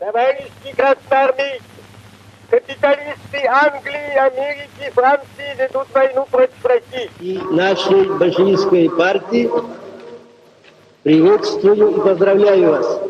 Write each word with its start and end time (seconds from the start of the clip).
Товарищи 0.00 0.74
красноармейцы, 0.76 1.62
капиталисты 2.50 3.46
Англии, 3.48 4.18
Америки, 4.18 4.90
Франции 4.92 5.56
ведут 5.56 5.86
войну 5.92 6.26
против 6.30 6.64
России. 6.64 7.10
И 7.20 7.38
нашей 7.50 8.04
большевистской 8.18 8.90
партии 8.90 9.50
приветствую 11.04 11.96
и 11.96 12.00
поздравляю 12.00 12.70
вас. 12.70 13.00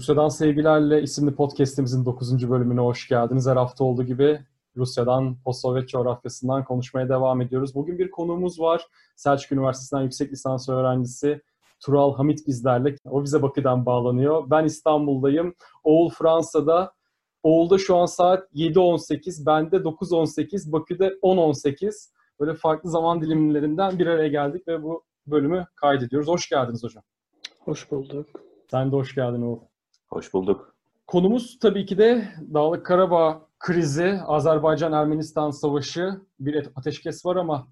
Rusya'dan 0.00 0.28
Sevgilerle 0.28 1.02
isimli 1.02 1.34
podcastimizin 1.34 2.04
9. 2.04 2.50
bölümüne 2.50 2.80
hoş 2.80 3.08
geldiniz. 3.08 3.46
Her 3.46 3.56
hafta 3.56 3.84
olduğu 3.84 4.02
gibi 4.02 4.40
Rusya'dan, 4.76 5.36
post-Sovyet 5.44 5.88
coğrafyasından 5.88 6.64
konuşmaya 6.64 7.08
devam 7.08 7.40
ediyoruz. 7.40 7.74
Bugün 7.74 7.98
bir 7.98 8.10
konuğumuz 8.10 8.60
var. 8.60 8.86
Selçuk 9.16 9.52
Üniversitesi'nden 9.52 10.02
yüksek 10.02 10.32
lisans 10.32 10.68
öğrencisi 10.68 11.42
Tural 11.80 12.14
Hamit 12.14 12.46
bizlerle. 12.46 12.96
O 13.10 13.24
bize 13.24 13.42
Bakü'den 13.42 13.86
bağlanıyor. 13.86 14.50
Ben 14.50 14.64
İstanbul'dayım. 14.64 15.54
Oğul 15.84 16.10
Fransa'da. 16.10 16.92
Oğul'da 17.42 17.78
şu 17.78 17.96
an 17.96 18.06
saat 18.06 18.52
7.18, 18.54 19.46
bende 19.46 19.76
9.18, 19.76 20.72
Bakü'de 20.72 21.08
10.18. 21.08 22.10
Böyle 22.40 22.54
farklı 22.54 22.90
zaman 22.90 23.22
dilimlerinden 23.22 23.98
bir 23.98 24.06
araya 24.06 24.28
geldik 24.28 24.68
ve 24.68 24.82
bu 24.82 25.04
bölümü 25.26 25.66
kaydediyoruz. 25.76 26.28
Hoş 26.28 26.48
geldiniz 26.48 26.84
hocam. 26.84 27.02
Hoş 27.64 27.90
bulduk. 27.90 28.26
Sen 28.70 28.92
de 28.92 28.96
hoş 28.96 29.14
geldin 29.14 29.42
Oğul. 29.42 29.69
Hoş 30.12 30.34
bulduk. 30.34 30.74
Konumuz 31.06 31.58
tabii 31.58 31.86
ki 31.86 31.98
de 31.98 32.28
Dağlık 32.54 32.86
Karabağ 32.86 33.48
krizi, 33.58 34.20
Azerbaycan-Ermenistan 34.26 35.50
savaşı, 35.50 36.20
bir 36.40 36.68
ateşkes 36.76 37.26
var 37.26 37.36
ama 37.36 37.68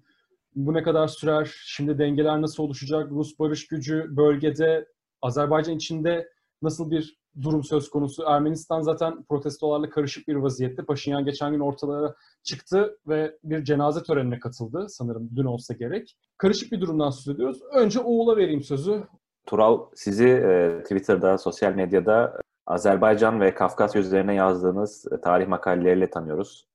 bu 0.55 0.73
ne 0.73 0.83
kadar 0.83 1.07
sürer, 1.07 1.51
şimdi 1.65 1.99
dengeler 1.99 2.41
nasıl 2.41 2.63
oluşacak, 2.63 3.11
Rus 3.11 3.39
barış 3.39 3.67
gücü 3.67 4.05
bölgede, 4.17 4.87
Azerbaycan 5.21 5.75
içinde 5.75 6.29
nasıl 6.61 6.91
bir 6.91 7.19
durum 7.41 7.63
söz 7.63 7.89
konusu? 7.89 8.23
Ermenistan 8.23 8.81
zaten 8.81 9.23
protestolarla 9.23 9.89
karışık 9.89 10.27
bir 10.27 10.35
vaziyette. 10.35 10.85
Paşinyan 10.85 11.25
geçen 11.25 11.51
gün 11.51 11.59
ortalara 11.59 12.15
çıktı 12.43 12.97
ve 13.07 13.37
bir 13.43 13.63
cenaze 13.63 14.03
törenine 14.03 14.39
katıldı 14.39 14.85
sanırım 14.89 15.29
dün 15.35 15.45
olsa 15.45 15.73
gerek. 15.73 16.17
Karışık 16.37 16.71
bir 16.71 16.81
durumdan 16.81 17.09
söz 17.09 17.35
ediyoruz. 17.35 17.61
Önce 17.73 17.99
Oğul'a 17.99 18.37
vereyim 18.37 18.63
sözü. 18.63 19.03
Tural 19.49 19.85
sizi 19.95 20.27
e, 20.27 20.79
Twitter'da, 20.83 21.37
sosyal 21.37 21.73
medyada 21.73 22.41
Azerbaycan 22.67 23.41
ve 23.41 23.53
Kafkasya 23.53 24.01
üzerine 24.01 24.35
yazdığınız 24.35 25.05
e, 25.11 25.21
tarih 25.21 25.47
makaleleriyle 25.47 26.09
tanıyoruz. 26.09 26.65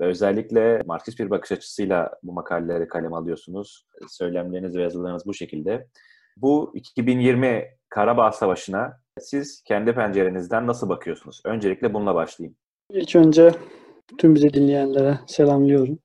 Ve 0.00 0.06
özellikle 0.06 0.82
Marksist 0.86 1.18
bir 1.18 1.30
bakış 1.30 1.52
açısıyla 1.52 2.18
bu 2.22 2.32
makaleleri 2.32 2.88
kaleme 2.88 3.16
alıyorsunuz. 3.16 3.86
Söylemleriniz 4.08 4.76
ve 4.76 4.82
yazılarınız 4.82 5.26
bu 5.26 5.34
şekilde. 5.34 5.86
Bu 6.36 6.72
2020 6.74 7.64
Karabağ 7.88 8.32
Savaşı'na 8.32 9.00
siz 9.20 9.62
kendi 9.62 9.94
pencerenizden 9.94 10.66
nasıl 10.66 10.88
bakıyorsunuz? 10.88 11.42
Öncelikle 11.44 11.94
bununla 11.94 12.14
başlayayım. 12.14 12.56
İlk 12.90 13.16
önce 13.16 13.50
tüm 14.18 14.34
bizi 14.34 14.52
dinleyenlere 14.52 15.18
selamlıyorum. 15.26 15.98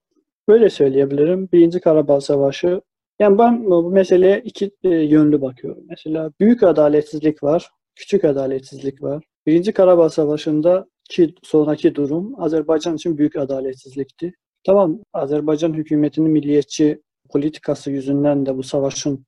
Böyle 0.47 0.69
söyleyebilirim. 0.69 1.49
Birinci 1.53 1.79
Karabağ 1.79 2.21
Savaşı 2.21 2.81
yani 3.19 3.37
ben 3.37 3.65
bu 3.65 3.91
meseleye 3.91 4.41
iki 4.45 4.71
e, 4.83 4.89
yönlü 4.89 5.41
bakıyorum. 5.41 5.83
Mesela 5.89 6.31
büyük 6.39 6.63
adaletsizlik 6.63 7.43
var, 7.43 7.69
küçük 7.95 8.25
adaletsizlik 8.25 9.03
var. 9.03 9.23
Birinci 9.45 9.71
Karabağ 9.71 10.09
Savaşı'nda 10.09 10.85
ki 11.09 11.35
sonraki 11.43 11.95
durum 11.95 12.43
Azerbaycan 12.43 12.95
için 12.95 13.17
büyük 13.17 13.35
adaletsizlikti. 13.35 14.33
Tamam 14.63 14.99
Azerbaycan 15.13 15.73
hükümetinin 15.73 16.31
milliyetçi 16.31 17.01
politikası 17.29 17.91
yüzünden 17.91 18.45
de 18.45 18.57
bu 18.57 18.63
savaşın 18.63 19.25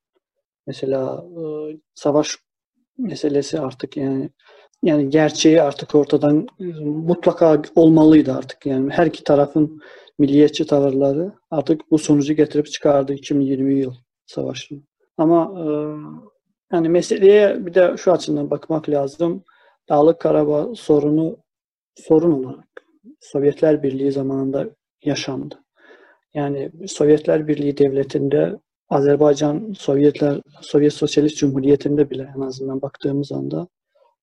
mesela 0.68 1.26
e, 1.38 1.44
savaş 1.96 2.38
meselesi 2.98 3.60
artık 3.60 3.98
yani 3.98 4.30
yani 4.84 5.10
gerçeği 5.10 5.62
artık 5.62 5.96
ortadan 5.96 6.48
e, 6.60 6.64
mutlaka 6.84 7.62
olmalıydı 7.76 8.34
artık 8.34 8.66
yani 8.66 8.92
her 8.92 9.06
iki 9.06 9.24
tarafın 9.24 9.82
milliyetçi 10.20 10.66
tavırları 10.66 11.32
artık 11.52 11.92
bu 11.92 11.98
sonucu 11.98 12.34
getirip 12.34 12.66
çıkardı 12.66 13.14
2020 13.14 13.80
yıl 13.80 13.94
savaşını. 14.26 14.80
Ama 15.18 15.54
e, 15.60 15.66
yani 16.76 16.90
meseleye 16.90 17.66
bir 17.66 17.74
de 17.74 17.96
şu 17.98 18.12
açıdan 18.12 18.52
bakmak 18.52 18.90
lazım. 18.90 19.44
Dağlık 19.90 20.20
Karabağ 20.20 20.76
sorunu 20.76 21.38
sorun 21.96 22.44
olarak 22.44 22.86
Sovyetler 23.20 23.84
Birliği 23.84 24.12
zamanında 24.12 24.70
yaşandı. 25.04 25.60
Yani 26.34 26.72
Sovyetler 26.88 27.48
Birliği 27.48 27.78
devletinde 27.78 28.60
Azerbaycan 28.90 29.74
Sovyetler 29.78 30.42
Sovyet 30.62 30.94
Sosyalist 30.94 31.38
Cumhuriyeti'nde 31.38 32.10
bile 32.10 32.34
en 32.38 32.42
azından 32.42 32.82
baktığımız 32.82 33.32
anda 33.32 33.68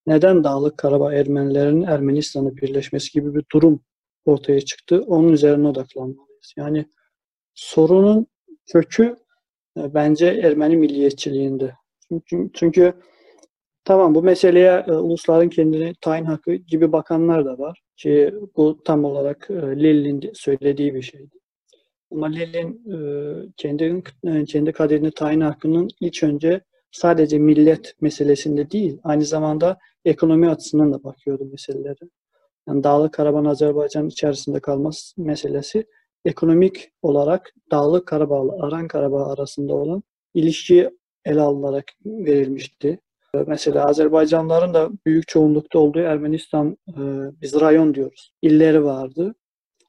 neden 0.07 0.45
Dağlık 0.45 0.79
Karabağ 0.79 1.15
Ermenilerin 1.15 1.83
Ermenistan'ı 1.83 2.57
birleşmesi 2.57 3.13
gibi 3.13 3.35
bir 3.35 3.45
durum 3.53 3.81
ortaya 4.25 4.61
çıktı. 4.61 5.05
Onun 5.07 5.33
üzerine 5.33 5.69
odaklanmalıyız. 5.69 6.55
Yani 6.57 6.87
sorunun 7.55 8.27
kökü 8.67 9.17
e, 9.79 9.95
bence 9.95 10.27
Ermeni 10.27 10.77
milliyetçiliğinde. 10.77 11.75
Çünkü, 12.09 12.51
çünkü 12.55 12.93
tamam 13.85 14.15
bu 14.15 14.23
meseleye 14.23 14.85
e, 14.89 14.93
ulusların 14.93 15.49
kendini 15.49 15.95
tayin 16.01 16.25
hakkı 16.25 16.55
gibi 16.55 16.93
bakanlar 16.93 17.45
da 17.45 17.59
var 17.59 17.83
ki 17.97 18.35
bu 18.57 18.83
tam 18.85 19.05
olarak 19.05 19.51
e, 19.51 19.55
Lil'in 19.55 20.31
söylediği 20.35 20.95
bir 20.95 21.03
şeydi. 21.03 21.39
Ama 22.13 22.27
Lil'in 22.27 22.83
e, 22.93 22.99
kendi 23.57 24.03
e, 24.25 24.45
kendi 24.45 24.73
kaderini 24.73 25.11
tayin 25.11 25.41
hakkının 25.41 25.89
ilk 26.01 26.23
önce 26.23 26.61
sadece 26.91 27.39
millet 27.39 27.95
meselesinde 28.01 28.71
değil, 28.71 28.99
aynı 29.05 29.25
zamanda 29.25 29.79
ekonomi 30.05 30.51
açısından 30.51 30.93
da 30.93 31.05
bakıyordu 31.05 31.45
meselelere 31.45 32.09
yani 32.69 32.85
Dağlık 32.85 33.15
Karabağ 33.15 33.51
Azerbaycan 33.51 34.09
içerisinde 34.09 34.61
kalması 34.61 35.23
meselesi 35.23 35.87
ekonomik 36.25 36.93
olarak 37.03 37.55
Dağlık 37.71 38.07
Karabağ 38.07 38.65
Aran 38.67 38.89
Karabağ 38.89 39.27
arasında 39.27 39.75
olan 39.75 40.03
ilişki 40.35 40.91
ele 41.25 41.41
alınarak 41.41 41.85
verilmişti. 42.07 43.01
Mesela 43.47 43.87
Azerbaycanlıların 43.87 44.75
da 44.75 44.91
büyük 45.07 45.29
çoğunlukta 45.29 45.79
olduğu 45.79 45.99
Ermenistan, 45.99 46.77
e, 46.89 47.01
biz 47.43 47.61
rayon 47.61 47.95
diyoruz, 47.95 48.33
illeri 48.43 48.85
vardı. 48.85 49.35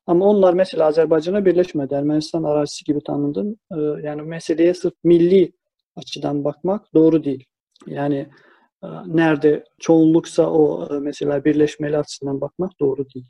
Ama 0.07 0.25
onlar 0.25 0.53
mesela 0.53 0.85
Azerbaycan'a 0.85 1.45
birleşmedi. 1.45 1.93
Ermenistan 1.93 2.43
arazisi 2.43 2.85
gibi 2.85 3.03
tanındı. 3.03 3.55
E, 3.71 3.79
yani 4.07 4.21
meseleye 4.21 4.73
sırf 4.73 4.93
milli 5.03 5.51
açıdan 5.95 6.43
bakmak 6.43 6.93
doğru 6.93 7.23
değil. 7.23 7.45
Yani 7.87 8.15
ee, 8.15 8.29
nerede 9.05 9.63
çoğunluksa 9.79 10.49
o 10.49 10.95
e, 10.95 10.99
mesela 10.99 11.45
birleşmeli 11.45 11.97
açısından 11.97 12.41
bakmak 12.41 12.79
doğru 12.79 13.05
değil. 13.15 13.25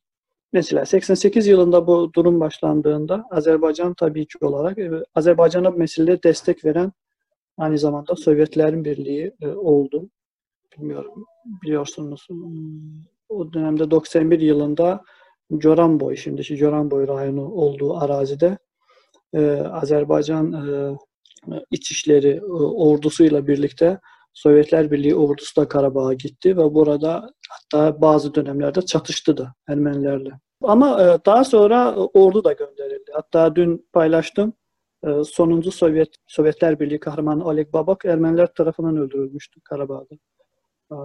Mesela 0.53 0.85
88 0.85 1.47
yılında 1.47 1.87
bu 1.87 2.11
durum 2.15 2.39
başlandığında 2.39 3.25
Azerbaycan 3.31 3.93
tabii 3.93 4.25
ki 4.25 4.37
olarak 4.41 4.77
e, 4.77 4.91
Azerbaycan'a 5.15 5.69
meselede 5.69 6.23
destek 6.23 6.65
veren 6.65 6.91
aynı 7.57 7.77
zamanda 7.77 8.15
Sovyetlerin 8.15 8.85
Birliği 8.85 9.33
e, 9.41 9.47
oldu. 9.47 10.09
Bilmiyorum 10.77 11.25
biliyorsunuz 11.63 12.27
o 13.29 13.53
dönemde 13.53 13.91
91 13.91 14.39
yılında 14.39 15.03
Coranboy, 15.57 16.15
şimdiki 16.15 16.57
Coranboy 16.57 17.07
rayonu 17.07 17.51
olduğu 17.51 17.97
arazide 17.97 18.57
Azerbaycan 19.71 20.53
İçişleri 21.71 22.41
ordusuyla 22.45 23.47
birlikte 23.47 23.99
Sovyetler 24.33 24.91
Birliği 24.91 25.15
ordusu 25.15 25.61
da 25.61 25.67
Karabağ'a 25.67 26.13
gitti 26.13 26.57
ve 26.57 26.73
burada 26.73 27.33
hatta 27.49 28.01
bazı 28.01 28.35
dönemlerde 28.35 28.81
çatıştı 28.81 29.37
da 29.37 29.53
Ermenilerle. 29.69 30.31
Ama 30.61 31.03
e, 31.03 31.25
daha 31.25 31.43
sonra 31.43 31.95
ordu 31.95 32.43
da 32.43 32.53
gönderildi. 32.53 33.11
Hatta 33.13 33.55
dün 33.55 33.87
paylaştım. 33.93 34.53
E, 35.03 35.23
sonuncu 35.23 35.71
Sovyet 35.71 36.15
Sovyetler 36.27 36.79
Birliği 36.79 36.99
kahramanı 36.99 37.45
Oleg 37.45 37.73
Babak 37.73 38.05
Ermeniler 38.05 38.53
tarafından 38.53 38.97
öldürülmüştü 38.97 39.61
Karabağ'da. 39.61 40.15
E, 40.91 40.97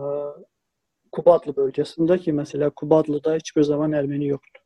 Kubadlı 1.13 1.57
bölgesinde 1.57 2.19
ki 2.19 2.33
mesela 2.33 2.71
Kubadlı'da 2.71 3.35
hiçbir 3.35 3.63
zaman 3.63 3.93
Ermeni 3.93 4.27
yoktu. 4.27 4.63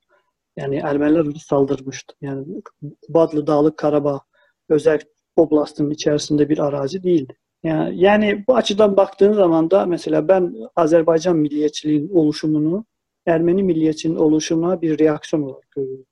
Yani 0.56 0.76
Ermeniler 0.76 1.34
saldırmıştı. 1.46 2.14
Yani 2.20 2.62
Kubadlı 3.06 3.46
Dağlık 3.46 3.76
Karabağ 3.76 4.20
özel 4.68 5.00
oblastın 5.36 5.90
içerisinde 5.90 6.48
bir 6.48 6.58
arazi 6.58 7.02
değildi. 7.02 7.36
Yani, 7.62 8.00
yani 8.00 8.44
bu 8.48 8.56
açıdan 8.56 8.96
baktığın 8.96 9.32
zaman 9.32 9.70
da 9.70 9.86
mesela 9.86 10.28
ben 10.28 10.54
Azerbaycan 10.76 11.36
milliyetçiliğin 11.36 12.08
oluşumunu 12.08 12.84
Ermeni 13.26 13.62
milliyetçiliğin 13.62 14.18
oluşumuna 14.18 14.82
bir 14.82 14.98
reaksiyon 14.98 15.42
olarak 15.42 15.70
görüyorum. 15.70 16.06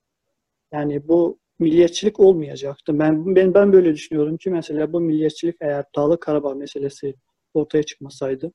Yani 0.72 1.08
bu 1.08 1.38
milliyetçilik 1.58 2.20
olmayacaktı. 2.20 2.98
Ben, 2.98 3.36
ben 3.36 3.54
ben 3.54 3.72
böyle 3.72 3.94
düşünüyorum 3.94 4.36
ki 4.36 4.50
mesela 4.50 4.92
bu 4.92 5.00
milliyetçilik 5.00 5.56
eğer 5.60 5.84
Dağlı 5.96 6.20
Karabağ 6.20 6.54
meselesi 6.54 7.14
ortaya 7.54 7.82
çıkmasaydı 7.82 8.52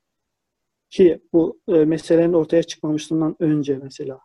ki 0.89 1.21
bu 1.33 1.59
e, 1.67 1.71
meselenin 1.71 2.33
ortaya 2.33 2.63
çıkmamışlığından 2.63 3.35
önce 3.39 3.79
mesela 3.83 4.19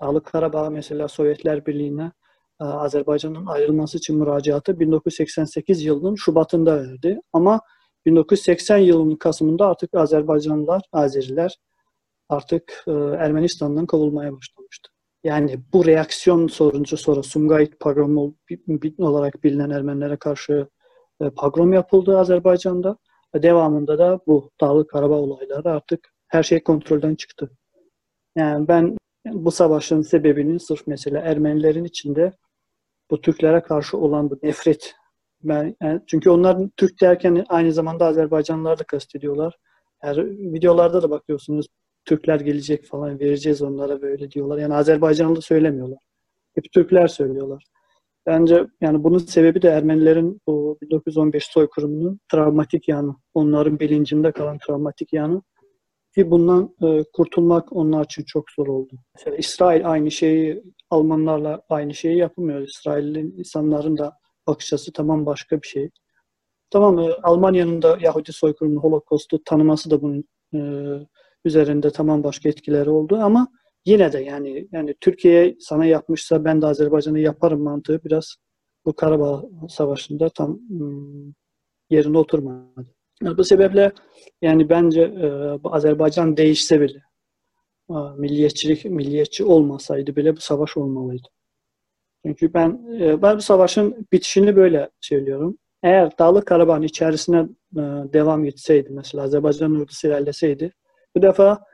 Dağlık 0.00 0.26
Karabağ 0.26 0.70
mesela 0.70 1.08
Sovyetler 1.08 1.66
Birliği'ne 1.66 2.12
e, 2.60 2.64
Azerbaycan'ın 2.64 3.46
ayrılması 3.46 3.98
için 3.98 4.18
müracaatı 4.18 4.80
1988 4.80 5.84
yılının 5.84 6.14
Şubat'ında 6.14 6.76
verdi. 6.76 7.20
Ama 7.32 7.60
1980 8.06 8.78
yılının 8.78 9.16
Kasım'ında 9.16 9.66
artık 9.66 9.94
Azerbaycanlılar, 9.94 10.82
Azeriler 10.92 11.58
artık 12.28 12.84
e, 12.86 12.92
Ermenistan'dan 12.92 13.86
kovulmaya 13.86 14.32
başlamıştı. 14.32 14.90
Yani 15.24 15.60
bu 15.72 15.86
reaksiyon 15.86 16.46
soruncu 16.46 16.96
sonra 16.96 17.22
Sumgayit 17.22 17.80
pogromu 17.80 18.36
olarak 18.98 19.44
bilinen 19.44 19.70
Ermenilere 19.70 20.16
karşı 20.16 20.68
e, 21.20 21.30
pogrom 21.30 21.72
yapıldı 21.72 22.18
Azerbaycan'da. 22.18 22.96
Devamında 23.34 23.98
da 23.98 24.20
bu 24.26 24.50
Dağlık 24.60 24.90
Karabağ 24.90 25.14
olayları 25.14 25.70
artık 25.70 26.12
her 26.28 26.42
şey 26.42 26.62
kontrolden 26.62 27.14
çıktı. 27.14 27.50
Yani 28.36 28.68
ben 28.68 28.96
bu 29.26 29.50
savaşın 29.50 30.02
sebebinin 30.02 30.58
sırf 30.58 30.86
mesela 30.86 31.20
Ermenilerin 31.20 31.84
içinde 31.84 32.32
bu 33.10 33.20
Türklere 33.20 33.62
karşı 33.62 33.98
olan 33.98 34.30
bu 34.30 34.38
nefret. 34.42 34.94
Ben, 35.44 35.76
yani 35.82 36.00
çünkü 36.06 36.30
onlar 36.30 36.58
Türk 36.76 37.00
derken 37.00 37.44
aynı 37.48 37.72
zamanda 37.72 38.06
Azerbaycanlılar 38.06 38.78
da 38.78 38.84
kastediyorlar. 38.84 39.58
Yani 40.04 40.52
videolarda 40.52 41.02
da 41.02 41.10
bakıyorsunuz 41.10 41.66
Türkler 42.04 42.40
gelecek 42.40 42.84
falan 42.84 43.20
vereceğiz 43.20 43.62
onlara 43.62 44.02
böyle 44.02 44.30
diyorlar. 44.30 44.58
Yani 44.58 44.74
Azerbaycanlı 44.74 45.42
söylemiyorlar. 45.42 45.98
Hep 46.54 46.72
Türkler 46.72 47.08
söylüyorlar. 47.08 47.64
Bence 48.26 48.66
yani 48.80 49.04
bunun 49.04 49.18
sebebi 49.18 49.62
de 49.62 49.68
Ermenilerin 49.68 50.40
bu 50.46 50.78
1915 50.82 51.44
soykırımının 51.46 52.20
travmatik 52.32 52.88
yanı. 52.88 53.16
Onların 53.34 53.80
bilincinde 53.80 54.32
kalan 54.32 54.58
travmatik 54.58 55.12
yanı. 55.12 55.42
Ki 56.14 56.30
bundan 56.30 56.74
e, 56.82 57.04
kurtulmak 57.12 57.76
onlar 57.76 58.04
için 58.04 58.24
çok 58.24 58.50
zor 58.50 58.66
oldu. 58.66 58.94
Mesela 59.14 59.36
İsrail 59.36 59.90
aynı 59.90 60.10
şeyi 60.10 60.62
Almanlarla 60.90 61.62
aynı 61.68 61.94
şeyi 61.94 62.16
yapmıyor. 62.16 62.60
İsrail'in 62.60 63.34
insanların 63.38 63.98
da 63.98 64.12
bakış 64.46 64.72
açısı 64.72 64.92
tamam 64.92 65.26
başka 65.26 65.62
bir 65.62 65.66
şey. 65.66 65.90
Tamam 66.70 66.98
e, 66.98 67.12
Almanya'nın 67.22 67.82
da 67.82 67.98
Yahudi 68.00 68.32
soykırımını, 68.32 68.80
Holocaust'u 68.80 69.44
tanıması 69.44 69.90
da 69.90 70.02
bunun 70.02 70.24
e, 70.54 70.60
üzerinde 71.44 71.90
tamam 71.90 72.24
başka 72.24 72.48
etkileri 72.48 72.90
oldu 72.90 73.16
ama 73.22 73.48
yine 73.84 74.12
de 74.12 74.18
yani 74.18 74.68
yani 74.72 74.94
Türkiye 75.00 75.56
sana 75.60 75.84
yapmışsa 75.84 76.44
ben 76.44 76.62
de 76.62 76.66
Azerbaycan'a 76.66 77.18
yaparım 77.18 77.62
mantığı 77.62 78.04
biraz 78.04 78.36
bu 78.84 78.92
Karabağ 78.96 79.44
Savaşı'nda 79.68 80.28
tam 80.28 80.58
hmm, 80.68 81.32
yerine 81.90 82.18
oturmadı. 82.18 82.86
Bu 83.22 83.44
sebeple 83.44 83.92
yani 84.42 84.68
bence 84.68 85.14
bu 85.64 85.74
Azerbaycan 85.74 86.36
değişse 86.36 86.80
bile 86.80 87.02
milliyetçilik 88.16 88.84
milliyetçi 88.84 89.44
olmasaydı 89.44 90.16
bile 90.16 90.36
bu 90.36 90.40
savaş 90.40 90.76
olmalıydı. 90.76 91.28
Çünkü 92.26 92.54
ben 92.54 92.80
e, 93.00 93.22
ben 93.22 93.36
bu 93.36 93.40
savaşın 93.40 94.06
bitişini 94.12 94.56
böyle 94.56 94.90
söylüyorum. 95.00 95.58
Eğer 95.82 96.18
Dağlık 96.18 96.46
Karabağ'ın 96.46 96.82
içerisine 96.82 97.38
e, 97.76 97.82
devam 98.12 98.44
etseydi 98.44 98.88
mesela 98.90 99.24
Azerbaycan 99.24 99.80
ordusu 99.80 100.08
ilerleseydi 100.08 100.72
bu 101.16 101.22
defa 101.22 101.64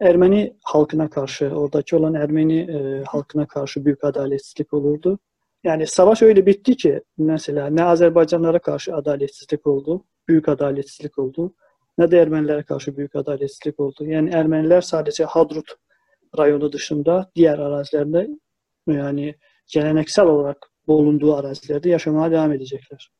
Ermeni 0.00 0.56
halkına 0.64 1.10
karşı, 1.10 1.46
oradaki 1.46 1.96
olan 1.96 2.14
Ermeni 2.14 2.60
e, 2.60 3.04
halkına 3.04 3.46
karşı 3.46 3.84
büyük 3.84 4.04
adaletsizlik 4.04 4.72
olurdu. 4.72 5.18
Yani 5.64 5.86
savaş 5.86 6.22
öyle 6.22 6.46
bitti 6.46 6.76
ki 6.76 7.02
mesela 7.18 7.66
ne 7.66 7.84
Azerbaycanlara 7.84 8.58
karşı 8.58 8.94
adaletsizlik 8.94 9.66
oldu, 9.66 10.04
büyük 10.28 10.48
adaletsizlik 10.48 11.18
oldu, 11.18 11.54
ne 11.98 12.10
de 12.10 12.18
Ermenilere 12.18 12.62
karşı 12.62 12.96
büyük 12.96 13.16
adaletsizlik 13.16 13.80
oldu. 13.80 14.04
Yani 14.06 14.30
Ermeniler 14.30 14.80
sadece 14.80 15.24
Hadrut 15.24 15.74
rayonu 16.38 16.72
dışında 16.72 17.30
diğer 17.36 17.58
arazilerinde 17.58 18.28
yani 18.86 19.34
geleneksel 19.72 20.26
olarak 20.26 20.70
bulunduğu 20.86 21.34
arazilerde 21.34 21.88
yaşamaya 21.90 22.30
devam 22.30 22.52
edecekler. 22.52 23.10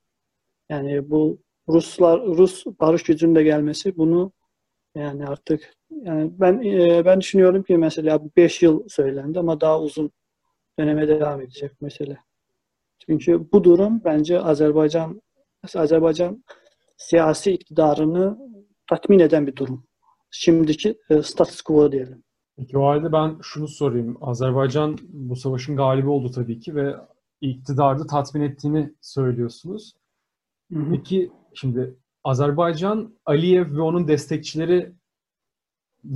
Yani 0.70 1.10
bu 1.10 1.38
Ruslar 1.68 2.20
Rus 2.22 2.64
barış 2.66 3.02
gücünde 3.02 3.42
gelmesi 3.42 3.96
bunu 3.96 4.32
yani 4.94 5.26
artık 5.26 5.74
yani 5.90 6.30
ben 6.40 6.62
e, 6.62 7.04
ben 7.04 7.20
düşünüyorum 7.20 7.62
ki 7.62 7.78
mesela 7.78 8.20
5 8.36 8.62
yıl 8.62 8.88
söylendi 8.88 9.38
ama 9.38 9.60
daha 9.60 9.80
uzun 9.80 10.10
döneme 10.78 11.08
devam 11.08 11.40
edecek 11.40 11.80
mesele. 11.80 12.18
Çünkü 13.06 13.52
bu 13.52 13.64
durum 13.64 14.00
bence 14.04 14.40
Azerbaycan 14.40 15.22
Azerbaycan 15.74 16.44
siyasi 16.96 17.52
iktidarını 17.52 18.38
tatmin 18.90 19.18
eden 19.18 19.46
bir 19.46 19.56
durum. 19.56 19.84
Şimdiki 20.30 20.98
e, 21.10 21.22
status 21.22 21.62
quo 21.62 21.92
diyelim. 21.92 22.24
Peki 22.56 22.78
o 22.78 22.86
halde 22.86 23.12
ben 23.12 23.38
şunu 23.42 23.68
sorayım. 23.68 24.16
Azerbaycan 24.20 24.98
bu 25.08 25.36
savaşın 25.36 25.76
galibi 25.76 26.08
oldu 26.08 26.30
tabii 26.30 26.60
ki 26.60 26.74
ve 26.74 26.96
iktidarı 27.40 28.06
tatmin 28.06 28.42
ettiğini 28.42 28.94
söylüyorsunuz. 29.00 29.92
Hı 30.72 30.78
hı. 30.78 30.90
Peki 30.90 31.32
şimdi 31.54 31.96
Azerbaycan, 32.24 33.14
Aliyev 33.26 33.76
ve 33.76 33.80
onun 33.80 34.08
destekçileri 34.08 34.92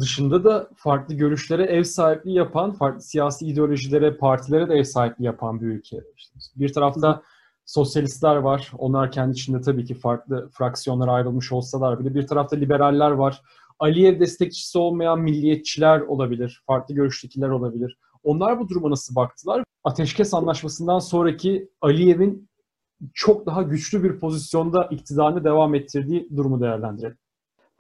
dışında 0.01 0.45
da 0.45 0.71
farklı 0.77 1.15
görüşlere 1.15 1.63
ev 1.65 1.83
sahipliği 1.83 2.37
yapan, 2.37 2.73
farklı 2.73 3.01
siyasi 3.01 3.47
ideolojilere, 3.47 4.17
partilere 4.17 4.69
de 4.69 4.75
ev 4.75 4.85
sahipliği 4.85 5.25
yapan 5.25 5.61
bir 5.61 5.67
ülke. 5.67 5.97
İşte 6.17 6.39
bir 6.57 6.73
tarafta 6.73 7.23
sosyalistler 7.67 8.37
var. 8.37 8.73
Onlar 8.79 9.13
kendi 9.13 9.33
içinde 9.33 9.61
tabii 9.61 9.85
ki 9.85 9.95
farklı 9.95 10.49
fraksiyonlara 10.53 11.13
ayrılmış 11.13 11.53
olsalar 11.53 12.01
bile. 12.01 12.15
Bir 12.15 12.27
tarafta 12.27 12.57
liberaller 12.57 13.11
var. 13.11 13.43
Aliyev 13.79 14.21
destekçisi 14.21 14.79
olmayan 14.79 15.21
milliyetçiler 15.21 16.01
olabilir. 16.01 16.63
Farklı 16.67 16.95
görüştekiler 16.95 17.49
olabilir. 17.49 17.99
Onlar 18.23 18.61
bu 18.61 18.69
duruma 18.69 18.91
nasıl 18.91 19.15
baktılar? 19.15 19.65
Ateşkes 19.85 20.35
Anlaşması'ndan 20.35 20.99
sonraki 20.99 21.69
Aliyev'in 21.81 22.49
çok 23.15 23.47
daha 23.47 23.63
güçlü 23.63 24.03
bir 24.05 24.21
pozisyonda 24.21 24.85
iktidarını 24.85 25.45
devam 25.45 25.75
ettirdiği 25.75 26.29
durumu 26.37 26.61
değerlendirelim. 26.61 27.19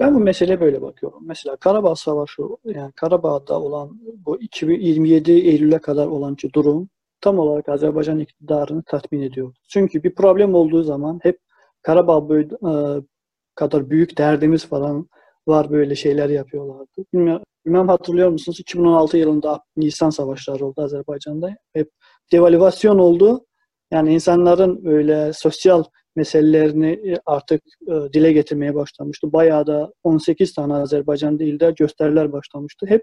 Ben 0.00 0.14
bu 0.14 0.20
meseleye 0.20 0.60
böyle 0.60 0.82
bakıyorum. 0.82 1.18
Mesela 1.26 1.56
Karabağ 1.56 1.94
Savaşı, 1.94 2.42
yani 2.64 2.92
Karabağ'da 2.92 3.60
olan 3.60 4.00
bu 4.26 4.40
2027 4.40 5.32
Eylül'e 5.32 5.78
kadar 5.78 6.06
olan 6.06 6.36
durum 6.54 6.88
tam 7.20 7.38
olarak 7.38 7.68
Azerbaycan 7.68 8.18
iktidarını 8.18 8.82
tatmin 8.86 9.22
ediyor. 9.22 9.54
Çünkü 9.68 10.02
bir 10.02 10.14
problem 10.14 10.54
olduğu 10.54 10.82
zaman 10.82 11.20
hep 11.22 11.38
Karabağ 11.82 12.28
böyle, 12.28 12.54
e, 12.54 13.02
kadar 13.54 13.90
büyük 13.90 14.18
derdimiz 14.18 14.66
falan 14.66 15.08
var 15.48 15.70
böyle 15.70 15.94
şeyler 15.94 16.28
yapıyorlardı. 16.28 17.04
Bilmiyorum, 17.14 17.42
bilmem 17.66 17.88
hatırlıyor 17.88 18.30
musunuz? 18.30 18.60
2016 18.60 19.18
yılında 19.18 19.60
Nisan 19.76 20.10
savaşları 20.10 20.66
oldu 20.66 20.82
Azerbaycan'da. 20.82 21.56
Hep 21.72 21.90
devalüasyon 22.32 22.98
oldu. 22.98 23.46
Yani 23.90 24.14
insanların 24.14 24.84
böyle 24.84 25.32
sosyal 25.32 25.84
meselelerini 26.16 26.92
e, 26.92 27.20
artık 27.26 27.62
e, 27.88 28.12
dile 28.12 28.32
getirmeye 28.32 28.74
başlamıştı. 28.74 29.32
Bayağı 29.32 29.66
da 29.66 29.92
18 30.02 30.54
tane 30.54 30.74
Azerbaycan 30.74 31.38
ilde 31.38 31.70
gösteriler 31.70 32.32
başlamıştı. 32.32 32.86
Hep 32.86 33.02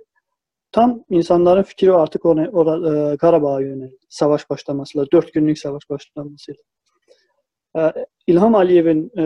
tam 0.74 1.03
insanların 1.10 1.63
fikri 1.63 1.94
artık 1.94 2.25
ona, 2.25 2.50
ona 2.50 3.13
e, 3.13 3.18
Karabağ'a 3.18 3.62
yöneldi. 3.62 3.98
Savaş 4.10 4.50
başlamasıyla, 4.50 5.08
dört 5.13 5.34
günlük 5.34 5.60
savaş 5.60 5.89
başlamasıyla. 5.89 6.62
E, 7.77 7.82
İlham 8.27 8.56
Aliyev'in 8.56 9.12
e, 9.18 9.25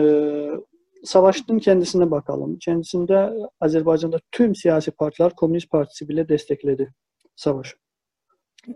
savaşın 1.04 1.58
kendisine 1.58 2.10
bakalım. 2.10 2.58
Kendisinde 2.58 3.32
Azerbaycan'da 3.60 4.20
tüm 4.32 4.54
siyasi 4.54 4.90
partiler, 4.90 5.34
Komünist 5.36 5.70
Partisi 5.70 6.08
bile 6.08 6.28
destekledi 6.28 6.94
savaşı. 7.36 7.76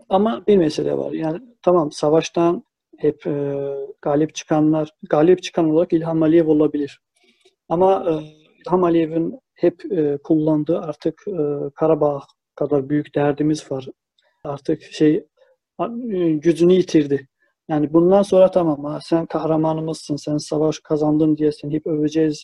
Ama 0.09 0.43
bir 0.47 0.57
mesele 0.57 0.97
var. 0.97 1.11
Yani 1.11 1.39
tamam 1.61 1.91
savaştan 1.91 2.63
hep 2.97 3.27
e, 3.27 3.55
galip 4.01 4.35
çıkanlar, 4.35 4.89
galip 5.09 5.43
çıkan 5.43 5.69
olarak 5.69 5.93
İlham 5.93 6.23
Aliyev 6.23 6.47
olabilir. 6.47 7.01
Ama 7.69 8.05
e, 8.09 8.13
İlham 8.61 8.83
Aliyev'in 8.83 9.39
hep 9.53 9.91
e, 9.91 10.17
kullandığı 10.23 10.79
artık 10.79 11.23
e, 11.27 11.69
Karabağ 11.75 12.21
kadar 12.55 12.89
büyük 12.89 13.15
derdimiz 13.15 13.71
var. 13.71 13.87
Artık 14.43 14.81
şey 14.81 15.25
e, 16.11 16.29
gücünü 16.29 16.73
yitirdi. 16.73 17.27
Yani 17.69 17.93
bundan 17.93 18.21
sonra 18.21 18.51
tamam 18.51 18.99
sen 19.03 19.25
kahramanımızsın, 19.25 20.15
sen 20.15 20.37
savaş 20.37 20.79
kazandın 20.79 21.37
diye 21.37 21.51
seni 21.51 21.73
hep 21.73 21.87
öveceğiz. 21.87 22.43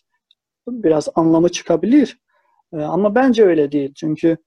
Biraz 0.68 1.10
anlamı 1.16 1.50
çıkabilir. 1.50 2.20
E, 2.74 2.78
ama 2.78 3.16
bence 3.16 3.46
öyle 3.46 3.72
değil. 3.72 3.94
Çünkü 3.96 4.38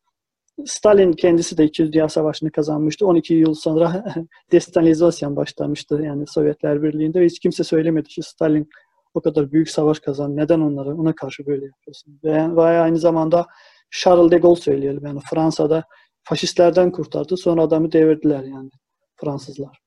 Stalin 0.67 1.13
kendisi 1.13 1.59
de 1.59 1.65
200 1.65 1.93
Dünya 1.93 2.09
Savaşı'nı 2.09 2.51
kazanmıştı. 2.51 3.07
12 3.07 3.35
yıl 3.35 3.55
sonra 3.55 4.05
destalinizasyon 4.53 5.37
başlamıştı. 5.37 6.01
Yani 6.05 6.27
Sovyetler 6.27 6.83
Birliği'nde 6.83 7.21
ve 7.21 7.27
hiç 7.27 7.39
kimse 7.39 7.65
söylemedi 7.65 8.09
ki 8.09 8.23
Stalin 8.23 8.69
o 9.15 9.21
kadar 9.21 9.53
büyük 9.53 9.71
savaş 9.71 10.01
kazandı. 10.01 10.37
Neden 10.37 10.61
onlara 10.61 10.95
ona 10.95 11.15
karşı 11.15 11.47
böyle 11.47 11.67
yapıyorsun? 11.67 12.21
Ve, 12.25 12.57
ve 12.57 12.63
aynı 12.63 12.99
zamanda 12.99 13.47
Charles 13.93 14.31
de 14.31 14.39
Gaulle 14.39 14.61
söyleyelim. 14.61 15.07
Yani 15.07 15.21
Fransa'da 15.31 15.85
faşistlerden 16.25 16.93
kurtardı. 16.93 17.37
Sonra 17.37 17.63
adamı 17.63 17.93
devirdiler 17.93 18.43
yani 18.43 18.71
Fransızlar. 19.17 19.79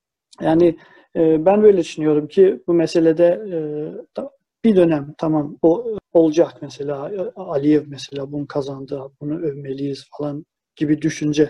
Yani 0.41 0.77
e, 1.15 1.45
ben 1.45 1.63
böyle 1.63 1.77
düşünüyorum 1.77 2.27
ki 2.27 2.63
bu 2.67 2.73
meselede 2.73 3.25
e, 3.51 3.57
bir 4.65 4.75
dönem 4.75 5.13
tamam 5.17 5.57
o 5.61 5.97
olacak 6.13 6.53
mesela 6.61 7.11
Aliyev 7.35 7.83
mesela 7.87 8.31
bunu 8.31 8.47
kazandı, 8.47 9.01
bunu 9.21 9.39
övmeliyiz 9.39 10.05
falan 10.17 10.45
gibi 10.75 11.01
düşünce 11.01 11.49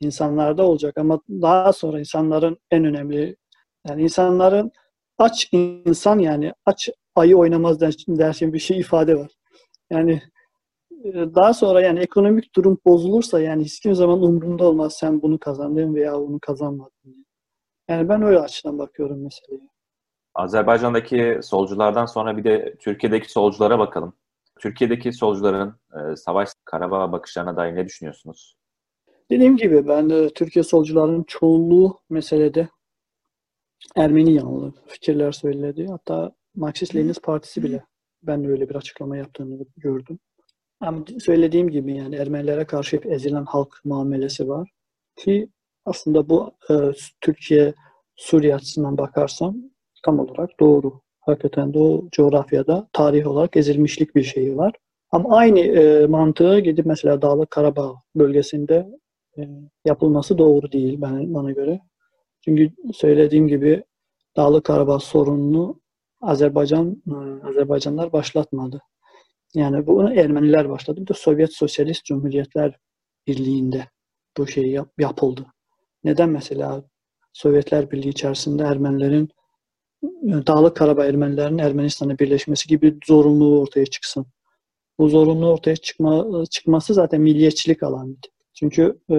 insanlarda 0.00 0.62
olacak 0.62 0.98
ama 0.98 1.20
daha 1.28 1.72
sonra 1.72 1.98
insanların 1.98 2.58
en 2.70 2.84
önemli 2.84 3.36
yani 3.88 4.02
insanların 4.02 4.72
aç 5.18 5.48
insan 5.52 6.18
yani 6.18 6.52
aç 6.66 6.88
ayı 7.14 7.36
oynamaz 7.36 7.80
dersin 7.80 8.52
bir 8.52 8.58
şey 8.58 8.78
ifade 8.78 9.16
var. 9.16 9.30
Yani 9.90 10.12
e, 10.12 10.20
daha 11.04 11.54
sonra 11.54 11.80
yani 11.80 12.00
ekonomik 12.00 12.56
durum 12.56 12.78
bozulursa 12.86 13.40
yani 13.40 13.64
hiçbir 13.64 13.92
zaman 13.92 14.22
umurumda 14.22 14.64
olmaz 14.64 14.96
sen 14.96 15.22
bunu 15.22 15.38
kazandın 15.38 15.94
veya 15.94 16.14
bunu 16.14 16.38
kazanmadın. 16.40 17.26
Yani 17.88 18.08
ben 18.08 18.22
öyle 18.22 18.38
açıdan 18.38 18.78
bakıyorum 18.78 19.22
meseleye. 19.22 19.68
Azerbaycan'daki 20.34 21.38
solculardan 21.42 22.06
sonra 22.06 22.36
bir 22.36 22.44
de 22.44 22.74
Türkiye'deki 22.78 23.32
solculara 23.32 23.78
bakalım. 23.78 24.12
Türkiye'deki 24.58 25.12
solcuların 25.12 25.74
e, 25.94 26.16
savaş 26.16 26.48
Karabağ 26.64 27.12
bakışlarına 27.12 27.56
dair 27.56 27.74
ne 27.74 27.86
düşünüyorsunuz? 27.86 28.56
Dediğim 29.30 29.56
gibi 29.56 29.88
ben 29.88 30.10
de 30.10 30.28
Türkiye 30.28 30.62
solcularının 30.62 31.24
çoğunluğu 31.28 31.98
meselede 32.10 32.68
Ermeni 33.96 34.34
yanlı 34.34 34.72
fikirler 34.86 35.32
söyledi. 35.32 35.86
Hatta 35.90 36.32
Marksist-Leninist 36.56 37.22
Partisi 37.22 37.62
bile 37.62 37.84
ben 38.22 38.44
de 38.44 38.48
öyle 38.48 38.68
bir 38.68 38.74
açıklama 38.74 39.16
yaptığını 39.16 39.64
gördüm. 39.76 40.18
Ama 40.80 41.04
söylediğim 41.20 41.70
gibi 41.70 41.96
yani 41.96 42.16
Ermenilere 42.16 42.64
karşı 42.64 42.96
hep 42.96 43.06
ezilen 43.06 43.44
halk 43.44 43.80
muamelesi 43.84 44.48
var. 44.48 44.70
Ki 45.16 45.48
aslında 45.84 46.28
bu 46.28 46.52
e, 46.70 46.74
Türkiye 47.20 47.74
Suriye 48.16 48.54
açısından 48.54 48.98
bakarsam 48.98 49.56
tam 50.04 50.18
olarak 50.18 50.60
doğru. 50.60 51.00
Hakikaten 51.20 51.72
o 51.76 52.08
coğrafyada 52.12 52.88
tarih 52.92 53.26
olarak 53.26 53.56
ezilmişlik 53.56 54.14
bir 54.16 54.22
şeyi 54.22 54.56
var. 54.56 54.72
Ama 55.10 55.36
aynı 55.36 55.58
e, 55.60 56.06
mantığı 56.06 56.60
gidip 56.60 56.86
mesela 56.86 57.22
Dağlık 57.22 57.50
Karabağ 57.50 57.94
bölgesinde 58.16 58.88
e, 59.38 59.48
yapılması 59.84 60.38
doğru 60.38 60.72
değil 60.72 60.98
ben, 61.02 61.34
bana 61.34 61.52
göre. 61.52 61.80
Çünkü 62.44 62.70
söylediğim 62.94 63.48
gibi 63.48 63.84
Dağlık 64.36 64.64
Karabağ 64.64 64.98
sorununu 64.98 65.80
Azerbaycan 66.20 67.02
e, 67.08 67.46
Azerbaycanlar 67.48 68.12
başlatmadı. 68.12 68.80
Yani 69.56 69.86
bunu 69.86 70.14
Ermeniler 70.20 70.68
başladı. 70.68 71.00
Bir 71.00 71.06
de 71.06 71.14
Sovyet 71.14 71.54
Sosyalist 71.54 72.04
Cumhuriyetler 72.04 72.78
Birliği'nde 73.26 73.84
bu 74.36 74.46
şey 74.46 74.64
yap, 74.70 74.88
yapıldı. 74.98 75.46
Neden 76.04 76.28
mesela 76.28 76.84
Sovyetler 77.32 77.90
Birliği 77.90 78.08
içerisinde 78.08 78.62
Ermenilerin 78.62 79.28
Dağlık 80.22 80.76
Karabağ 80.76 81.06
Ermenilerin 81.06 81.58
Ermenistan'a 81.58 82.18
birleşmesi 82.18 82.68
gibi 82.68 82.98
zorunluluğu 83.06 83.60
ortaya 83.60 83.86
çıksın. 83.86 84.26
Bu 84.98 85.08
zorunlu 85.08 85.52
ortaya 85.52 85.76
çıkma, 85.76 86.44
çıkması 86.50 86.94
zaten 86.94 87.20
milliyetçilik 87.20 87.82
alameti. 87.82 88.30
Çünkü 88.54 88.98
e, 89.10 89.16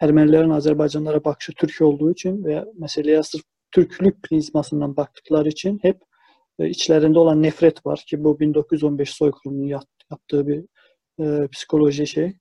Ermenilerin 0.00 0.50
Azerbaycanlara 0.50 1.24
bakışı 1.24 1.52
Türk 1.52 1.82
olduğu 1.82 2.12
için 2.12 2.44
ve 2.44 2.64
meseleye 2.78 3.22
sırf 3.22 3.42
Türklük 3.72 4.22
prizmasından 4.22 4.96
baktıkları 4.96 5.48
için 5.48 5.78
hep 5.82 6.00
e, 6.60 6.68
içlerinde 6.68 7.18
olan 7.18 7.42
nefret 7.42 7.86
var 7.86 8.04
ki 8.06 8.24
bu 8.24 8.40
1915 8.40 9.10
soykırımının 9.14 9.66
yaptığı 10.10 10.46
bir 10.46 10.64
e, 11.20 11.48
psikoloji 11.48 12.06
şey, 12.06 12.36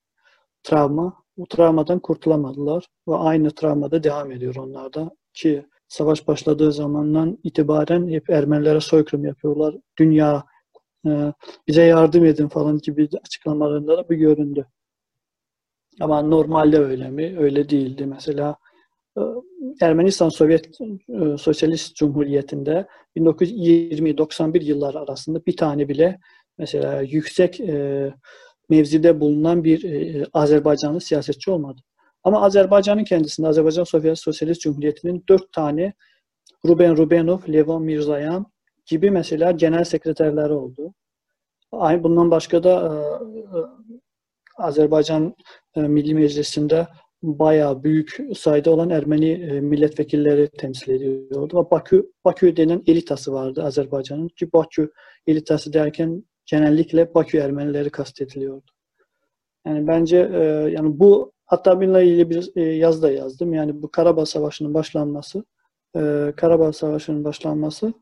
travma. 0.64 1.24
Bu 1.38 1.48
travmadan 1.48 2.00
kurtulamadılar 2.00 2.86
ve 3.08 3.16
aynı 3.16 3.52
travmada 3.52 4.04
devam 4.04 4.32
ediyor 4.32 4.56
onlarda 4.56 5.12
ki 5.34 5.66
savaş 5.88 6.28
başladığı 6.28 6.72
zamandan 6.72 7.38
itibaren 7.44 8.08
hep 8.10 8.30
Ermenilere 8.30 8.80
soykırım 8.80 9.26
yapıyorlar. 9.26 9.76
Dünya 10.00 10.44
e, 11.08 11.34
bize 11.68 11.84
yardım 11.84 12.26
edin 12.26 12.48
falan 12.48 12.78
gibi 12.78 13.10
açıklamalarında 13.24 13.98
da 13.98 14.10
bu 14.10 14.14
göründü. 14.14 14.68
Ama 16.00 16.22
normalde 16.22 16.80
öyle 16.80 17.10
mi? 17.10 17.40
Öyle 17.40 17.70
değildi. 17.70 18.06
Mesela 18.06 18.56
Ermenistan 19.82 20.30
Sovyet 20.30 20.70
e, 20.82 21.38
Sosyalist 21.38 21.96
Cumhuriyeti'nde 21.96 22.88
1920-91 23.18 24.64
yıllar 24.64 24.96
arasında 24.96 25.46
bir 25.46 25.58
tane 25.58 25.90
bile 25.90 26.20
mesela 26.58 27.02
yüksek 27.02 27.60
e, 27.60 28.14
mevzide 28.70 29.20
bulunan 29.20 29.64
bir 29.64 30.28
Azerbaycanlı 30.34 31.02
siyasetçi 31.02 31.52
olmadı. 31.52 31.82
Ama 32.24 32.42
Azerbaycan'ın 32.42 33.04
kendisinde 33.04 33.48
Azerbaycan 33.48 33.84
Sovyet 33.84 34.20
Sosyalist 34.20 34.62
Cumhuriyeti'nin 34.62 35.24
dört 35.30 35.54
tane 35.54 35.94
Ruben 36.66 36.98
Rubenov, 36.98 37.40
Levon 37.50 37.84
Mirzayan 37.84 38.46
gibi 38.86 39.12
mesela 39.12 39.52
genel 39.52 39.84
sekreterleri 39.84 40.54
oldu. 40.54 40.94
Bundan 41.74 42.32
başka 42.32 42.64
da 42.64 43.02
Azerbaycan 44.60 45.36
e, 45.76 45.82
Milli 45.82 46.14
Meclisi'nde 46.14 46.88
bayağı 47.24 47.84
büyük 47.84 48.18
sayıda 48.38 48.72
olan 48.72 48.90
Ermeni 48.90 49.32
e, 49.32 49.62
milletvekilleri 49.62 50.50
temsil 50.50 50.92
ediyordu. 50.92 51.60
Ve 51.60 51.72
Bakü, 51.72 52.12
Bakü 52.26 52.58
denen 52.58 52.84
elitası 52.88 53.34
vardı 53.34 53.64
Azerbaycan'ın. 53.64 54.28
Ki 54.28 54.54
Bakü 54.54 54.92
elitası 55.28 55.74
derken 55.74 56.24
genellikle 56.46 57.14
Bakü 57.14 57.38
Ermenileri 57.38 57.90
kastediliyordu. 57.90 58.72
Yani 59.68 59.88
bence 59.88 60.30
e, 60.34 60.44
yani 60.72 61.00
bu 61.00 61.32
hatta 61.46 61.82
bununla 61.82 62.02
ilgili 62.02 62.30
bir 62.30 62.52
e, 62.56 62.62
yazı 62.62 63.02
da 63.02 63.12
yazdım. 63.12 63.54
Yani 63.54 63.82
bu 63.82 63.92
Karabağ 63.92 64.26
Savaşı'nın 64.26 64.74
başlanması 64.74 65.44
e, 65.96 66.34
Karabağ 66.38 66.74
Savaşı'nın 66.74 67.24
başlanması 67.24 67.94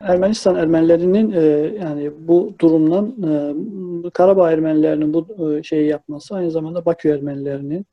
Ermenistan 0.00 0.56
Ermenilerinin 0.56 1.32
e, 1.32 1.40
yani 1.84 2.12
bu 2.28 2.54
durumdan 2.60 3.14
e, 4.06 4.10
Karabağ 4.10 4.52
Ermenilerinin 4.52 5.14
bu 5.14 5.52
e, 5.52 5.62
şeyi 5.62 5.88
yapması 5.88 6.34
aynı 6.34 6.50
zamanda 6.50 6.84
Bakü 6.84 7.08
Ermenilerinin 7.08 7.86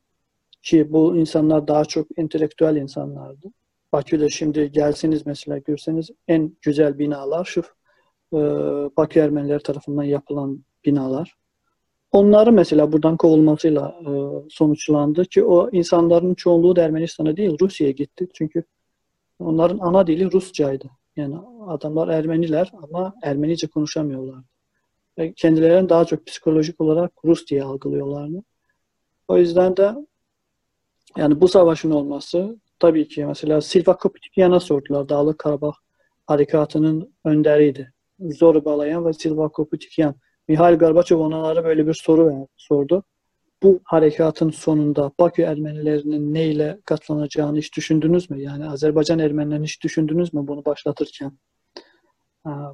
ki 0.64 0.94
bu 0.94 1.18
insanlar 1.18 1.68
daha 1.68 1.86
çok 1.86 2.08
entelektüel 2.18 2.76
insanlardı. 2.76 3.48
Bakü'de 3.94 4.30
şimdi 4.30 4.72
gelseniz 4.72 5.26
mesela 5.26 5.58
görseniz 5.58 6.10
en 6.28 6.58
güzel 6.62 7.00
binalar 7.00 7.46
şu 7.46 7.62
e, 8.34 8.38
Bakü 8.98 9.20
Ermenileri 9.20 9.64
tarafından 9.64 10.04
yapılan 10.04 10.64
binalar. 10.86 11.36
Onları 12.12 12.52
mesela 12.52 12.92
buradan 12.92 13.18
kovulmasıyla 13.18 13.96
e, 14.02 14.12
sonuçlandı 14.50 15.26
ki 15.26 15.44
o 15.44 15.70
insanların 15.72 16.34
çoğunluğu 16.34 16.76
da 16.76 16.82
Ermenistan'a 16.82 17.38
değil 17.38 17.58
Rusya'ya 17.62 17.92
gitti. 17.92 18.28
Çünkü 18.34 18.64
onların 19.40 19.80
ana 19.80 20.08
dili 20.08 20.32
Rusçaydı. 20.32 20.90
Yani 21.16 21.36
adamlar 21.68 22.08
Ermeniler 22.08 22.72
ama 22.84 23.14
Ermenice 23.24 23.68
konuşamıyorlar. 23.68 24.44
Ve 25.18 25.34
kendilerini 25.34 25.90
daha 25.90 26.06
çok 26.06 26.28
psikolojik 26.28 26.82
olarak 26.82 27.12
Rus 27.26 27.48
diye 27.48 27.64
algılıyorlardı. 27.64 28.44
O 29.28 29.38
yüzden 29.38 29.78
de 29.78 29.96
yani 31.18 31.42
bu 31.42 31.48
savaşın 31.48 31.92
olması 31.92 32.60
tabii 32.80 33.08
ki 33.08 33.26
mesela 33.26 33.62
Silva 33.62 33.98
Kopitikyan'a 33.98 34.60
sordular. 34.60 35.10
Dağlık 35.10 35.40
Karabağ 35.40 35.72
harekatının 36.28 37.14
önderiydi. 37.26 37.94
Zorbalayan 38.20 39.06
ve 39.06 39.14
Silva 39.14 39.50
Kopitikyan. 39.50 40.16
Mihail 40.48 40.78
Gorbaçov 40.78 41.20
onlara 41.20 41.64
böyle 41.64 41.88
bir 41.88 41.94
soru 41.94 42.48
sordu 42.58 43.04
bu 43.64 43.82
harekatın 43.84 44.50
sonunda 44.50 45.12
Bakü 45.20 45.42
Ermenilerinin 45.42 46.34
neyle 46.34 46.80
katlanacağını 46.86 47.58
hiç 47.58 47.76
düşündünüz 47.76 48.30
mü? 48.30 48.42
Yani 48.42 48.70
Azerbaycan 48.70 49.20
Ermenilerini 49.20 49.64
hiç 49.66 49.84
düşündünüz 49.84 50.34
mü 50.34 50.48
bunu 50.48 50.66
başlatırken? 50.66 51.38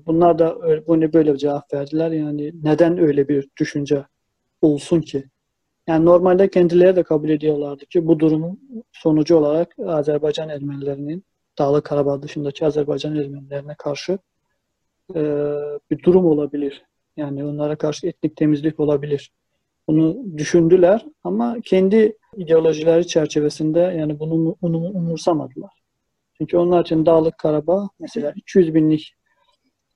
Bunlar 0.06 0.39
da 0.39 0.58
bunu 0.88 1.13
böyle 1.13 1.34
bir 1.34 1.38
cevap 1.38 1.74
verdiler. 1.74 2.12
Yani 2.12 2.51
neden 2.63 2.98
öyle 2.98 3.27
bir 3.27 3.50
düşünce 3.60 4.06
olsun 4.62 5.01
ki? 5.01 5.24
Yani 5.88 6.06
normalde 6.06 6.50
kendileri 6.50 6.96
de 6.96 7.03
kabul 7.03 7.29
ediyorlardı 7.29 7.86
ki 7.86 8.08
bu 8.08 8.20
durumun 8.20 8.60
sonucu 8.91 9.38
olarak 9.38 9.75
Azerbaycan 9.86 10.50
Ermenilerinin 10.50 11.24
Dağlı 11.58 11.82
Karabağ 11.84 12.22
dışındaki 12.22 12.65
Azerbaycan 12.65 13.15
Ermenilerine 13.15 13.75
karşı 13.77 14.20
e, 15.15 15.22
bir 15.91 16.03
durum 16.03 16.25
olabilir. 16.25 16.86
Yani 17.17 17.46
onlara 17.46 17.75
karşı 17.75 18.08
etnik 18.08 18.36
temizlik 18.36 18.79
olabilir 18.79 19.32
bunu 19.88 20.38
düşündüler 20.38 21.06
ama 21.24 21.58
kendi 21.65 22.17
ideolojileri 22.36 23.08
çerçevesinde 23.08 23.79
yani 23.79 24.20
bunu, 24.20 24.56
bunu 24.62 24.77
umursamadılar. 24.77 25.72
Çünkü 26.38 26.58
onlar 26.58 26.82
için 26.82 27.06
Dağlık 27.06 27.38
Karabağ 27.38 27.89
mesela 28.00 28.34
200 28.36 28.74
binlik 28.74 29.13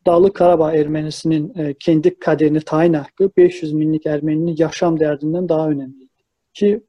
Dağlık 0.05 0.35
Karabağ 0.35 0.73
Ermenisinin 0.73 1.53
e, 1.57 1.73
kendi 1.73 2.19
kaderini 2.19 2.61
tayin 2.61 2.93
hakkı 2.93 3.31
500 3.37 3.79
binlik 3.79 4.05
Ermeninin 4.05 4.55
yaşam 4.57 4.99
derdinden 4.99 5.49
daha 5.49 5.69
önemliydi. 5.69 6.13
Ki 6.53 6.83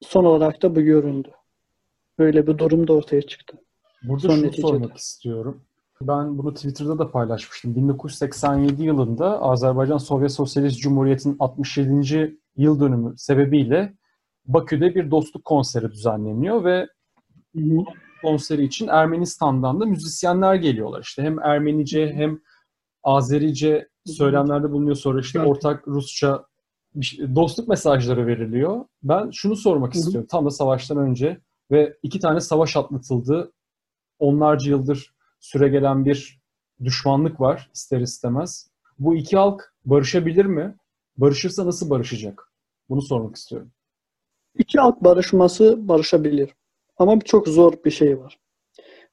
son 0.00 0.24
olarak 0.24 0.62
da 0.62 0.76
bu 0.76 0.80
göründü. 0.80 1.30
Böyle 2.18 2.46
bir 2.46 2.58
durum 2.58 2.88
da 2.88 2.92
ortaya 2.92 3.22
çıktı. 3.22 3.58
Burada 4.02 4.28
son 4.28 4.34
şunu 4.34 4.46
neticede. 4.46 4.66
sormak 4.66 4.96
istiyorum. 4.96 5.62
Ben 6.00 6.38
bunu 6.38 6.54
Twitter'da 6.54 6.98
da 6.98 7.10
paylaşmıştım. 7.10 7.76
1987 7.76 8.82
yılında 8.82 9.42
Azerbaycan 9.42 9.98
Sovyet 9.98 10.32
Sosyalist 10.32 10.80
Cumhuriyeti'nin 10.80 11.36
67. 11.38 12.38
yıl 12.56 12.80
dönümü 12.80 13.14
sebebiyle 13.18 13.94
Bakü'de 14.46 14.94
bir 14.94 15.10
dostluk 15.10 15.44
konseri 15.44 15.92
düzenleniyor 15.92 16.64
ve 16.64 16.86
konseri 18.22 18.64
için 18.64 18.88
Ermenistan'dan 18.88 19.80
da 19.80 19.86
müzisyenler 19.86 20.54
geliyorlar. 20.54 21.02
İşte 21.02 21.22
hem 21.22 21.38
Ermenice 21.38 22.12
hem 22.14 22.40
Azerice 23.02 23.88
söylemlerde 24.06 24.70
bulunuyor 24.70 24.96
sonra 24.96 25.20
işte 25.20 25.40
ortak 25.40 25.88
Rusça 25.88 26.44
şey- 27.00 27.34
dostluk 27.34 27.68
mesajları 27.68 28.26
veriliyor. 28.26 28.84
Ben 29.02 29.30
şunu 29.30 29.56
sormak 29.56 29.94
istiyorum. 29.94 30.28
Tam 30.30 30.46
da 30.46 30.50
savaştan 30.50 30.98
önce 30.98 31.40
ve 31.70 31.96
iki 32.02 32.20
tane 32.20 32.40
savaş 32.40 32.76
atlatıldı. 32.76 33.52
Onlarca 34.18 34.70
yıldır 34.70 35.14
süre 35.40 35.68
gelen 35.68 36.04
bir 36.04 36.40
düşmanlık 36.84 37.40
var 37.40 37.70
ister 37.74 38.00
istemez. 38.00 38.70
Bu 38.98 39.14
iki 39.16 39.36
halk 39.36 39.74
barışabilir 39.84 40.44
mi? 40.46 40.76
Barışırsa 41.16 41.66
nasıl 41.66 41.90
barışacak? 41.90 42.52
Bunu 42.88 43.02
sormak 43.02 43.36
istiyorum. 43.36 43.70
İki 44.58 44.78
halk 44.78 45.04
barışması 45.04 45.88
barışabilir. 45.88 46.54
Ama 46.98 47.20
çok 47.20 47.48
zor 47.48 47.72
bir 47.84 47.90
şey 47.90 48.18
var. 48.18 48.38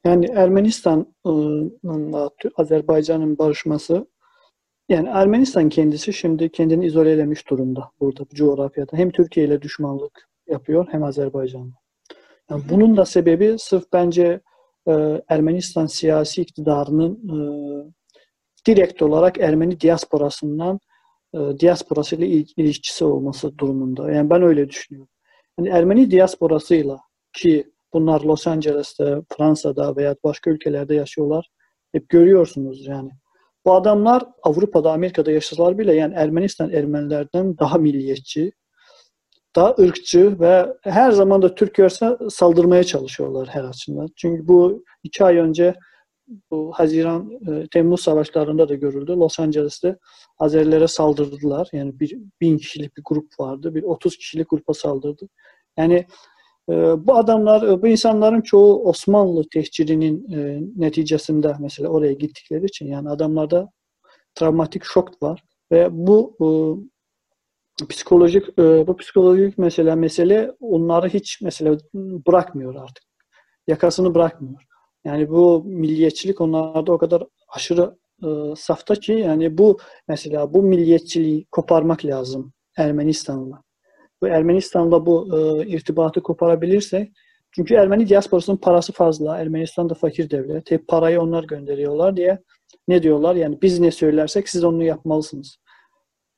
Yani 0.06 0.26
Ermenistan'la 0.26 2.30
Azerbaycan'ın 2.58 3.38
barışması 3.38 4.08
yani 4.90 5.10
Ermenistan 5.10 5.70
kendisi 5.70 6.14
şimdi 6.14 6.52
kendini 6.52 6.86
izolelemiş 6.86 7.50
durumda 7.50 7.92
burada 8.00 8.24
bu 8.32 8.36
coğrafyada. 8.36 8.98
Hem 8.98 9.12
Türkiye 9.12 9.46
ile 9.46 9.62
düşmanlık 9.62 10.30
yapıyor 10.48 10.88
hem 10.92 11.04
Azerbaycan'la. 11.04 11.74
Yani 12.50 12.64
bunun 12.70 12.98
da 12.98 13.06
sebebi 13.06 13.56
sırf 13.60 13.84
bence 13.94 14.42
e, 14.88 15.22
Ermenistan 15.30 15.86
siyasi 15.86 16.42
iktidarının 16.42 17.14
e, 17.14 17.38
direkt 18.68 19.02
olarak 19.02 19.40
Ermeni 19.40 19.82
diasporasından 19.82 20.80
e, 21.34 21.38
diasporasıyla 21.60 22.26
il- 22.26 22.54
ilişkisi 22.58 23.06
olması 23.06 23.58
durumunda. 23.58 24.12
Yani 24.12 24.30
ben 24.30 24.42
öyle 24.42 24.70
düşünüyorum. 24.70 25.10
Yani 25.60 25.70
Ermeni 25.70 26.12
diasporasıyla 26.12 26.98
ki 27.34 27.72
bunlar 27.96 28.22
Los 28.22 28.48
Angeles'te, 28.48 29.22
Fransa'da 29.38 29.96
veya 29.96 30.16
başka 30.24 30.50
ülkelerde 30.50 30.96
yaşıyorlar. 30.96 31.50
Hep 31.92 32.10
görüyorsunuz 32.10 32.88
yani. 32.88 33.10
Bu 33.66 33.74
adamlar 33.74 34.24
Avrupa'da, 34.44 34.92
Amerika'da 34.92 35.32
yaşasalar 35.32 35.78
bile 35.78 35.96
yani 35.96 36.14
Ermenistan 36.14 36.72
Ermenilerden 36.72 37.58
daha 37.58 37.78
milliyetçi, 37.78 38.52
daha 39.56 39.76
ırkçı 39.80 40.40
ve 40.40 40.66
her 40.82 41.12
zaman 41.12 41.42
da 41.42 41.56
Türk 41.56 41.74
görse 41.74 42.18
saldırmaya 42.30 42.84
çalışıyorlar 42.84 43.48
her 43.48 43.64
açıdan. 43.64 44.08
Çünkü 44.16 44.48
bu 44.48 44.84
iki 45.04 45.24
ay 45.24 45.38
önce 45.38 45.76
bu 46.52 46.72
Haziran, 46.76 47.32
e, 47.48 47.68
Temmuz 47.68 48.02
savaşlarında 48.02 48.70
da 48.70 48.76
görüldü. 48.76 49.12
Los 49.12 49.40
Angeles'te 49.40 49.98
Azerilere 50.40 50.88
saldırdılar. 50.88 51.70
Yani 51.74 52.00
bir 52.00 52.18
bin 52.42 52.58
kişilik 52.58 52.98
bir 52.98 53.04
grup 53.06 53.40
vardı. 53.40 53.76
Bir 53.76 53.84
30 53.84 54.18
kişilik 54.18 54.50
grupa 54.50 54.74
saldırdı. 54.74 55.30
Yani 55.78 56.06
bu 57.08 57.16
adamlar, 57.16 57.68
e, 57.68 57.82
bu 57.82 57.88
insanların 57.88 58.42
çoğu 58.42 58.84
Osmanlı 58.90 59.44
tehcirinin 59.54 60.32
e, 60.32 60.62
neticesinde 60.76 61.56
mesela 61.60 61.90
oraya 61.90 62.14
gittikleri 62.14 62.66
için 62.66 62.88
yani 62.88 63.10
adamlarda 63.10 63.70
travmatik 64.36 64.84
şok 64.84 65.24
var 65.24 65.44
bu 65.92 66.38
e, 66.42 66.48
psikolojik 67.88 68.60
e, 68.60 68.88
bu 68.88 68.98
psikolojik 68.98 69.58
mesela 69.58 69.96
mesele 69.96 70.52
onları 70.60 71.08
hiç 71.08 71.42
mesela 71.42 71.78
bırakmıyor 72.28 72.76
artık. 72.76 73.04
Yakasını 73.68 74.16
bırakmıyor. 74.16 74.62
Yani 75.06 75.30
bu 75.30 75.64
milliyetçilik 75.66 76.42
onlarda 76.42 76.92
o 76.92 76.98
kadar 76.98 77.24
aşırı 77.48 77.98
e, 78.24 78.28
safta 78.56 78.96
ki 78.96 79.14
yani 79.14 79.58
bu 79.58 79.78
mesela 80.08 80.54
bu 80.54 80.64
milliyetçiliği 80.64 81.46
koparmak 81.52 82.06
lazım 82.06 82.54
Ermenistan'la. 82.78 83.65
Bu 84.26 84.30
Ermenistan'la 84.30 85.06
bu 85.06 85.38
e, 85.38 85.68
irtibatı 85.68 86.24
koparabilirse 86.24 87.12
çünkü 87.52 87.74
Ermeni 87.76 88.10
diasporasının 88.10 88.58
parası 88.58 88.94
fazla. 88.94 89.38
Ermenistan 89.38 89.90
da 89.90 89.94
fakir 89.94 90.30
devlet. 90.30 90.72
Hep 90.72 90.88
parayı 90.88 91.22
onlar 91.22 91.44
gönderiyorlar 91.44 92.18
diye 92.18 92.40
ne 92.88 93.04
diyorlar? 93.04 93.36
Yani 93.36 93.62
biz 93.62 93.80
ne 93.80 93.92
söylersek 93.92 94.50
siz 94.50 94.64
onu 94.64 94.84
yapmalısınız. 94.84 95.58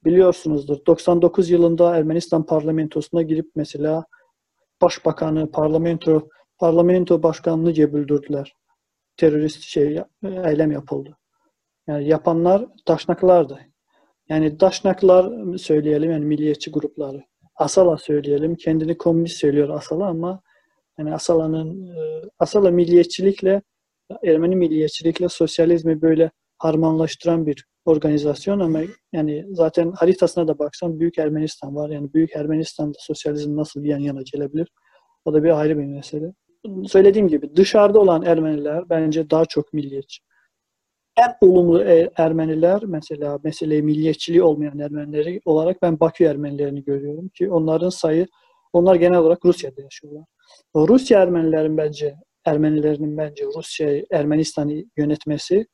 Biliyorsunuzdur. 0.05 0.77
99 0.87 1.49
yılında 1.49 1.95
Ermenistan 1.97 2.45
parlamentosuna 2.45 3.21
girip 3.21 3.51
mesela 3.55 4.05
başbakanı, 4.81 5.51
parlamento 5.51 6.29
parlamento 6.59 7.23
başkanını 7.23 7.73
cebüldürdüler. 7.73 8.53
Terörist 9.17 9.61
şey 9.61 10.01
eylem 10.23 10.71
yapıldı. 10.71 11.17
Yani 11.87 12.07
yapanlar 12.07 12.65
daşnaklardı. 12.87 13.59
Yani 14.29 14.59
daşnaklar 14.59 15.57
söyleyelim 15.57 16.11
yani 16.11 16.25
milliyetçi 16.25 16.71
grupları. 16.71 17.23
Asala 17.57 17.97
söyleyelim. 17.97 18.55
Kendini 18.55 18.97
komünist 18.97 19.37
söylüyor 19.37 19.69
Asala 19.69 20.07
ama 20.07 20.41
yani 20.97 21.13
Asala'nın 21.13 21.87
e, 21.87 22.21
Asala 22.39 22.71
milliyetçilikle 22.71 23.61
Ermeni 24.23 24.55
milliyetçilikle 24.55 25.29
sosyalizmi 25.29 26.01
böyle 26.01 26.31
harmanlaştıran 26.57 27.45
bir 27.45 27.65
organizasyon 27.85 28.59
ama 28.59 28.79
yani 29.13 29.45
zaten 29.49 29.91
haritasına 29.91 30.47
da 30.47 30.59
baksan 30.59 30.99
Büyük 30.99 31.17
Ermenistan 31.17 31.75
var. 31.75 31.89
Yani 31.89 32.13
Büyük 32.13 32.35
Ermenistan'da 32.35 32.97
sosyalizm 32.99 33.55
nasıl 33.55 33.83
yan 33.83 33.99
yana 33.99 34.21
gelebilir? 34.33 34.67
O 35.25 35.33
da 35.33 35.43
bir 35.43 35.59
ayrı 35.59 35.77
bir 35.77 35.85
mesele. 35.85 36.33
Söylediğim 36.87 37.27
gibi 37.27 37.55
dışarıda 37.55 37.99
olan 37.99 38.23
Ermeniler 38.25 38.89
bence 38.89 39.29
daha 39.29 39.45
çok 39.45 39.73
milliyetçi. 39.73 40.23
En 41.17 41.47
olumlu 41.49 41.83
e- 41.83 42.09
Ermeniler 42.15 42.83
mesela 42.85 43.39
meseleyi 43.43 43.83
milliyetçiliği 43.83 44.43
olmayan 44.43 44.79
Ermenileri 44.79 45.41
olarak 45.45 45.81
ben 45.81 45.99
Bakü 45.99 46.23
Ermenilerini 46.23 46.83
görüyorum 46.83 47.29
ki 47.29 47.51
onların 47.51 47.89
sayı 47.89 48.27
onlar 48.73 48.95
genel 48.95 49.19
olarak 49.19 49.45
Rusya'da 49.45 49.81
yaşıyorlar. 49.81 50.23
Rusya 50.75 51.21
Ermenilerin 51.21 51.77
bence 51.77 52.15
Ermenilerinin 52.45 53.17
bence 53.17 53.45
Rusya 53.57 54.03
Ermenistan'ı 54.11 54.83
yönetmesi 54.97 55.67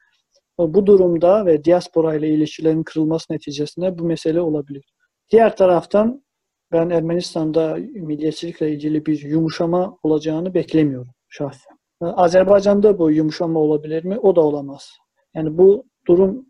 bu 0.59 0.85
durumda 0.85 1.45
ve 1.45 1.63
diaspora 1.63 2.15
ile 2.15 2.29
ilişkilerin 2.29 2.83
kırılması 2.83 3.33
neticesinde 3.33 3.97
bu 3.99 4.03
mesele 4.03 4.41
olabilir. 4.41 4.93
Diğer 5.31 5.55
taraftan 5.55 6.23
ben 6.71 6.89
Ermenistan'da 6.89 7.77
milliyetçilikle 7.93 8.71
ilgili 8.71 9.05
bir 9.05 9.21
yumuşama 9.21 9.97
olacağını 10.03 10.53
beklemiyorum 10.53 11.11
şahsen. 11.29 11.77
Azerbaycan'da 12.01 12.99
bu 12.99 13.11
yumuşama 13.11 13.59
olabilir 13.59 14.03
mi? 14.03 14.19
O 14.19 14.35
da 14.35 14.41
olamaz. 14.41 14.91
Yani 15.35 15.57
bu 15.57 15.85
durum 16.07 16.45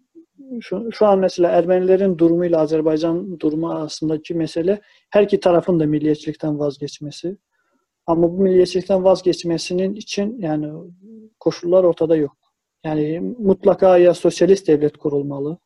şu, 0.62 0.92
şu 0.92 1.06
an 1.06 1.20
mesela 1.20 1.50
Ermenilerin 1.50 2.18
durumuyla 2.18 2.60
Azerbaycan 2.60 3.40
durumu 3.40 3.70
arasındaki 3.72 4.34
mesele 4.34 4.82
her 5.10 5.24
iki 5.24 5.40
tarafın 5.40 5.80
da 5.80 5.86
milliyetçilikten 5.86 6.60
vazgeçmesi. 6.60 7.38
Ama 8.06 8.32
bu 8.32 8.42
milliyetçilikten 8.42 9.04
vazgeçmesinin 9.04 9.96
için 9.96 10.40
yani 10.40 10.92
koşullar 11.40 11.84
ortada 11.84 12.16
yok. 12.16 12.38
Yani 12.84 13.20
mutlaka 13.40 13.98
ya 13.98 14.14
sosyalist 14.14 14.68
devlet 14.68 14.98
kurulmalı 14.98 15.58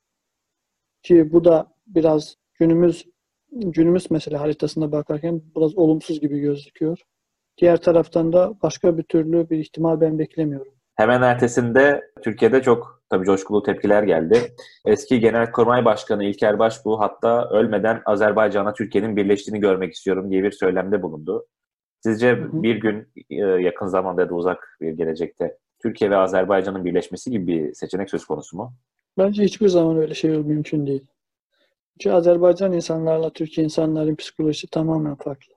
ki 1.04 1.34
bu 1.34 1.46
da 1.46 1.74
biraz 1.88 2.36
günümüz 2.60 3.06
günümüz 3.52 4.12
mesela 4.12 4.42
haritasına 4.42 4.92
bakarken 4.92 5.42
biraz 5.56 5.78
olumsuz 5.78 6.20
gibi 6.20 6.40
gözüküyor. 6.40 7.00
Diğer 7.58 7.82
taraftan 7.82 8.34
da 8.34 8.54
başka 8.64 8.98
bir 8.98 9.04
türlü 9.04 9.50
bir 9.50 9.58
ihtimal 9.58 10.02
ben 10.02 10.20
beklemiyorum. 10.20 10.74
Hemen 10.96 11.22
ertesinde 11.22 12.12
Türkiye'de 12.24 12.62
çok 12.62 12.97
tabii 13.10 13.26
coşkulu 13.26 13.64
tepkiler 13.64 14.04
geldi. 14.04 14.42
Eski 14.86 15.20
Genelkurmay 15.20 15.86
Başkanı 15.86 16.24
İlker 16.24 16.60
Başbuğ 16.60 17.00
hatta 17.00 17.50
ölmeden 17.50 18.02
Azerbaycan'la 18.06 18.74
Türkiye'nin 18.74 19.16
birleştiğini 19.16 19.60
görmek 19.60 19.94
istiyorum 19.94 20.32
diye 20.32 20.44
bir 20.44 20.52
söylemde 20.52 21.02
bulundu. 21.02 21.48
Sizce 22.04 22.32
Hı 22.32 22.44
hı. 22.44 22.64
bir 22.64 22.76
gün 22.76 23.08
e, 23.30 23.36
yakın 23.36 23.88
zamanda 23.88 24.22
ya 24.22 24.30
da 24.30 24.36
uzak 24.36 24.78
bir 24.82 24.92
gelecekte 24.92 25.58
Türkiye 25.82 26.12
ve 26.12 26.18
Azerbaycan'ın 26.18 26.86
birleşmesi 26.86 27.32
gibi 27.32 27.48
bir 27.48 27.74
seçenek 27.74 28.10
söz 28.10 28.26
konusu 28.26 28.58
mu? 28.58 28.74
Bence 29.18 29.44
hiçbir 29.44 29.68
zaman 29.68 29.98
öyle 29.98 30.14
şey 30.14 30.32
mümkün 30.32 30.88
değil. 30.88 31.06
Çünkü 32.00 32.16
Azerbaycan 32.16 32.74
insanlarla 32.74 33.30
Türkiye 33.30 33.66
insanların 33.66 34.16
psikolojisi 34.16 34.68
tamamen 34.68 35.16
farklı. 35.16 35.54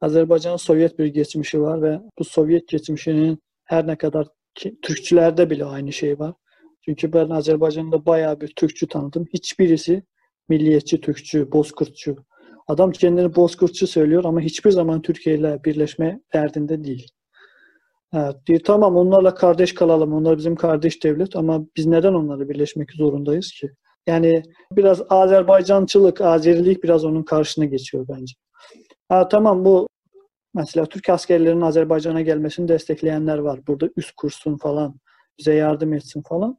Azerbaycan'ın 0.00 0.56
Sovyet 0.56 0.98
bir 0.98 1.06
geçmişi 1.06 1.62
var 1.62 1.82
ve 1.82 2.00
bu 2.18 2.24
Sovyet 2.24 2.68
geçmişinin 2.68 3.38
her 3.64 3.86
ne 3.86 3.96
kadar 3.96 4.28
ki, 4.54 4.80
Türkçülerde 4.82 5.50
bile 5.50 5.64
aynı 5.64 5.92
şey 5.92 6.18
var. 6.18 6.34
Çünkü 6.84 7.12
ben 7.12 7.30
Azerbaycan'da 7.30 8.06
bayağı 8.06 8.40
bir 8.40 8.52
Türkçü 8.56 8.88
tanıdım. 8.88 9.26
Hiçbirisi 9.34 10.02
milliyetçi 10.48 11.00
Türkçü, 11.00 11.52
bozkurtçu. 11.52 12.16
Adam 12.68 12.92
kendini 12.92 13.34
bozkurtçu 13.36 13.86
söylüyor 13.86 14.24
ama 14.24 14.40
hiçbir 14.40 14.70
zaman 14.70 15.02
Türkiye 15.02 15.36
ile 15.36 15.64
birleşme 15.64 16.20
derdinde 16.34 16.84
değil. 16.84 17.08
Evet, 18.14 18.36
diyor, 18.46 18.60
tamam 18.64 18.96
onlarla 18.96 19.34
kardeş 19.34 19.74
kalalım. 19.74 20.12
Onlar 20.12 20.38
bizim 20.38 20.56
kardeş 20.56 21.04
devlet 21.04 21.36
ama 21.36 21.66
biz 21.76 21.86
neden 21.86 22.14
onlarla 22.14 22.48
birleşmek 22.48 22.92
zorundayız 22.92 23.52
ki? 23.52 23.70
Yani 24.06 24.42
biraz 24.72 25.02
Azerbaycançılık, 25.08 26.20
Azerilik 26.20 26.84
biraz 26.84 27.04
onun 27.04 27.22
karşısına 27.22 27.64
geçiyor 27.64 28.06
bence. 28.08 28.34
Ha, 29.08 29.28
tamam 29.28 29.64
bu 29.64 29.88
mesela 30.54 30.86
Türk 30.86 31.08
askerlerinin 31.08 31.60
Azerbaycan'a 31.60 32.20
gelmesini 32.20 32.68
destekleyenler 32.68 33.38
var. 33.38 33.60
Burada 33.66 33.88
üst 33.96 34.12
kursun 34.16 34.56
falan, 34.56 34.94
bize 35.38 35.54
yardım 35.54 35.92
etsin 35.92 36.22
falan. 36.22 36.58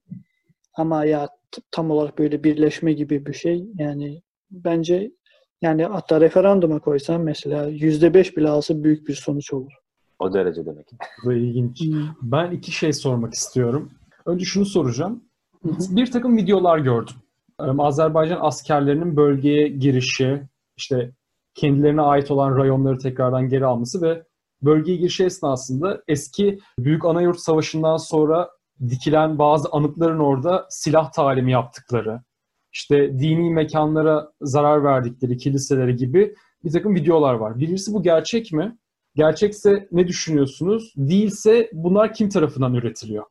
Ama 0.74 1.06
ya 1.06 1.30
tam 1.72 1.92
olarak 1.92 2.18
böyle 2.18 2.44
birleşme 2.44 2.94
gibi 2.94 3.26
bir 3.26 3.34
şey 3.34 3.66
yani 3.76 4.22
bence 4.52 5.12
yani 5.62 5.84
hatta 5.84 6.22
referanduma 6.22 6.80
koysam 6.80 7.24
mesela 7.24 7.68
yüzde 7.68 8.14
beş 8.14 8.38
bile 8.38 8.50
alsa 8.50 8.84
büyük 8.84 9.08
bir 9.08 9.14
sonuç 9.14 9.54
olur. 9.54 9.72
O 10.20 10.34
derece 10.34 10.66
demek. 10.66 10.88
Bu 11.26 11.34
ilginç. 11.34 11.84
Ben 12.22 12.52
iki 12.52 12.72
şey 12.72 12.94
sormak 12.94 13.34
istiyorum. 13.34 13.92
Önce 14.26 14.46
şunu 14.46 14.66
soracağım. 14.66 15.24
bir 15.90 16.12
takım 16.12 16.38
videolar 16.38 16.78
gördüm. 16.78 17.16
Azerbaycan 17.60 18.40
askerlerinin 18.42 19.18
bölgeye 19.18 19.68
girişi, 19.68 20.42
işte 20.78 21.12
kendilerine 21.54 22.02
ait 22.02 22.32
olan 22.32 22.58
rayonları 22.58 22.98
tekrardan 22.98 23.50
geri 23.50 23.66
alması 23.66 24.02
ve 24.02 24.24
bölgeye 24.62 24.98
girişi 24.98 25.26
esnasında 25.26 26.02
eski 26.08 26.60
Büyük 26.80 27.06
Anayurt 27.06 27.40
Savaşı'ndan 27.40 27.98
sonra 27.98 28.50
dikilen 28.90 29.40
bazı 29.40 29.70
anıtların 29.72 30.20
orada 30.20 30.66
silah 30.70 31.12
talimi 31.12 31.52
yaptıkları, 31.52 32.22
işte 32.76 33.20
dini 33.20 33.54
mekanlara 33.54 34.32
zarar 34.42 34.84
verdikleri, 34.84 35.38
kiliseleri 35.38 35.96
gibi 35.96 36.36
bir 36.64 36.72
takım 36.72 36.96
videolar 36.96 37.34
var. 37.34 37.60
Birincisi 37.60 37.94
bu 37.94 38.04
gerçek 38.04 38.52
mi? 38.52 38.78
Gerçekse 39.16 39.88
ne 39.92 40.08
düşünüyorsunuz? 40.08 40.94
Değilse 40.98 41.70
bunlar 41.74 42.14
kim 42.14 42.30
tarafından 42.30 42.74
üretiliyor? 42.74 43.26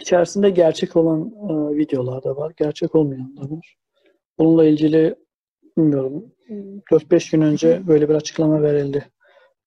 İçerisinde 0.00 0.50
gerçek 0.50 0.96
olan 0.96 1.20
e, 1.20 1.76
videolar 1.76 2.24
da 2.24 2.36
var, 2.36 2.52
gerçek 2.56 2.94
olmayan 2.94 3.36
da 3.36 3.40
var. 3.40 3.76
Bununla 4.38 4.64
ilgili 4.64 5.14
bilmiyorum 5.78 6.32
4-5 6.92 7.32
gün 7.32 7.40
önce 7.40 7.82
böyle 7.86 8.08
bir 8.08 8.14
açıklama 8.14 8.62
verildi. 8.62 9.08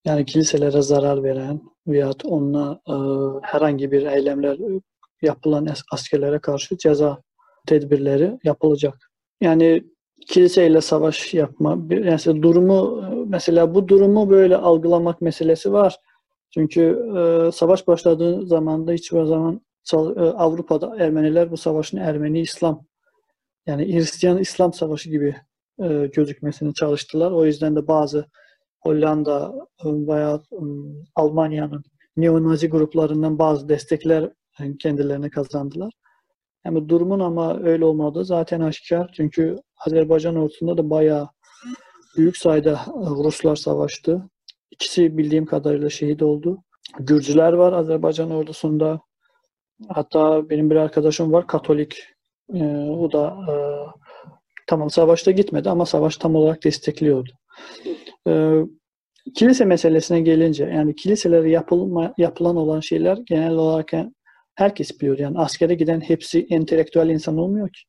Yani 0.05 0.25
kiliselere 0.25 0.81
zarar 0.81 1.23
veren 1.23 1.61
veya 1.87 2.11
onunla 2.23 2.81
e, 2.87 2.95
herhangi 3.41 3.91
bir 3.91 4.05
eylemler 4.05 4.57
yapılan 5.21 5.67
askerlere 5.91 6.39
karşı 6.39 6.77
ceza 6.77 7.21
tedbirleri 7.67 8.39
yapılacak. 8.43 9.11
Yani 9.41 9.83
kiliseyle 10.27 10.81
savaş 10.81 11.33
yapma, 11.33 11.77
yani 11.89 12.41
durumu 12.41 13.03
mesela 13.27 13.75
bu 13.75 13.87
durumu 13.87 14.29
böyle 14.29 14.57
algılamak 14.57 15.21
meselesi 15.21 15.73
var. 15.73 15.99
Çünkü 16.53 16.81
e, 17.17 17.51
savaş 17.51 17.87
başladığı 17.87 18.47
zaman 18.47 18.87
da 18.87 18.91
hiçbir 18.91 19.23
zaman 19.23 19.61
e, 19.93 19.95
Avrupa'da 20.21 20.95
Ermeniler 20.99 21.51
bu 21.51 21.57
savaşın 21.57 21.97
Ermeni 21.97 22.39
İslam 22.39 22.85
yani 23.67 23.93
Hristiyan 23.93 24.37
İslam 24.37 24.73
savaşı 24.73 25.09
gibi 25.09 25.35
e, 25.83 26.09
gözükmesini 26.13 26.73
çalıştılar. 26.73 27.31
O 27.31 27.45
yüzden 27.45 27.75
de 27.75 27.87
bazı 27.87 28.25
Hollanda 28.79 29.53
veya 29.85 30.41
e, 30.51 30.59
Almanya'nın 31.15 31.83
neonazi 32.17 32.69
gruplarından 32.69 33.39
bazı 33.39 33.69
destekler 33.69 34.31
kendilerine 34.77 35.29
kazandılar. 35.29 35.93
Yani 36.65 36.89
durumun 36.89 37.19
ama 37.19 37.59
öyle 37.59 37.85
olmadığı 37.85 38.25
zaten 38.25 38.61
aşikar. 38.61 39.11
Çünkü 39.13 39.55
Azerbaycan 39.85 40.35
ordusunda 40.35 40.77
da 40.77 40.89
bayağı 40.89 41.29
büyük 42.17 42.37
sayıda 42.37 42.71
e, 42.71 43.09
Ruslar 43.23 43.55
savaştı. 43.55 44.29
İkisi 44.71 45.17
bildiğim 45.17 45.45
kadarıyla 45.45 45.89
şehit 45.89 46.21
oldu. 46.23 46.63
Gürcüler 46.99 47.53
var 47.53 47.73
Azerbaycan 47.73 48.31
ordusunda. 48.31 49.01
Hatta 49.89 50.49
benim 50.49 50.69
bir 50.69 50.75
arkadaşım 50.75 51.31
var 51.31 51.47
Katolik. 51.47 52.03
Ee, 52.53 52.63
o 52.75 53.11
da 53.11 53.37
e, 53.49 53.53
tamam 54.67 54.89
savaşta 54.89 55.31
gitmedi 55.31 55.69
ama 55.69 55.85
savaş 55.85 56.17
tam 56.17 56.35
olarak 56.35 56.63
destekliyordu. 56.63 57.31
Ee, 58.27 58.61
kilise 59.35 59.65
meselesine 59.65 60.21
gelince 60.21 60.63
yani 60.65 60.95
kiliselere 60.95 61.49
yapılma, 61.49 62.13
yapılan 62.17 62.55
olan 62.55 62.79
şeyler 62.79 63.17
genel 63.17 63.51
olarak 63.51 63.93
herkes 64.59 65.01
biliyor. 65.01 65.19
Yani 65.19 65.39
askere 65.39 65.75
giden 65.75 66.01
hepsi 66.01 66.47
entelektüel 66.49 67.09
insan 67.09 67.37
olmuyor 67.37 67.69
ki. 67.69 67.81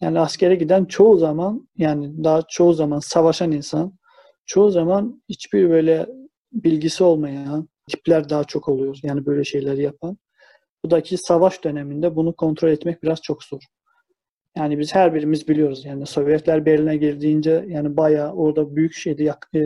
Yani 0.00 0.20
askere 0.20 0.54
giden 0.54 0.84
çoğu 0.84 1.16
zaman 1.16 1.68
yani 1.76 2.24
daha 2.24 2.42
çoğu 2.48 2.72
zaman 2.72 2.98
savaşan 2.98 3.52
insan 3.52 3.98
çoğu 4.46 4.70
zaman 4.70 5.22
hiçbir 5.28 5.70
böyle 5.70 6.06
bilgisi 6.52 7.04
olmayan 7.04 7.68
tipler 7.88 8.28
daha 8.28 8.44
çok 8.44 8.68
oluyor. 8.68 8.98
Yani 9.02 9.26
böyle 9.26 9.44
şeyler 9.44 9.74
yapan. 9.74 10.18
Budaki 10.84 11.16
savaş 11.16 11.64
döneminde 11.64 12.16
bunu 12.16 12.36
kontrol 12.36 12.68
etmek 12.68 13.02
biraz 13.02 13.22
çok 13.22 13.44
zor. 13.44 13.60
Yani 14.56 14.78
biz 14.78 14.94
her 14.94 15.14
birimiz 15.14 15.48
biliyoruz. 15.48 15.84
Yani 15.84 16.06
Sovyetler 16.06 16.66
Berlin'e 16.66 16.96
girdiğince 16.96 17.64
yani 17.68 17.96
bayağı 17.96 18.32
orada 18.32 18.76
büyük 18.76 18.94
şeydi 18.94 19.24
yak, 19.24 19.48
e, 19.54 19.60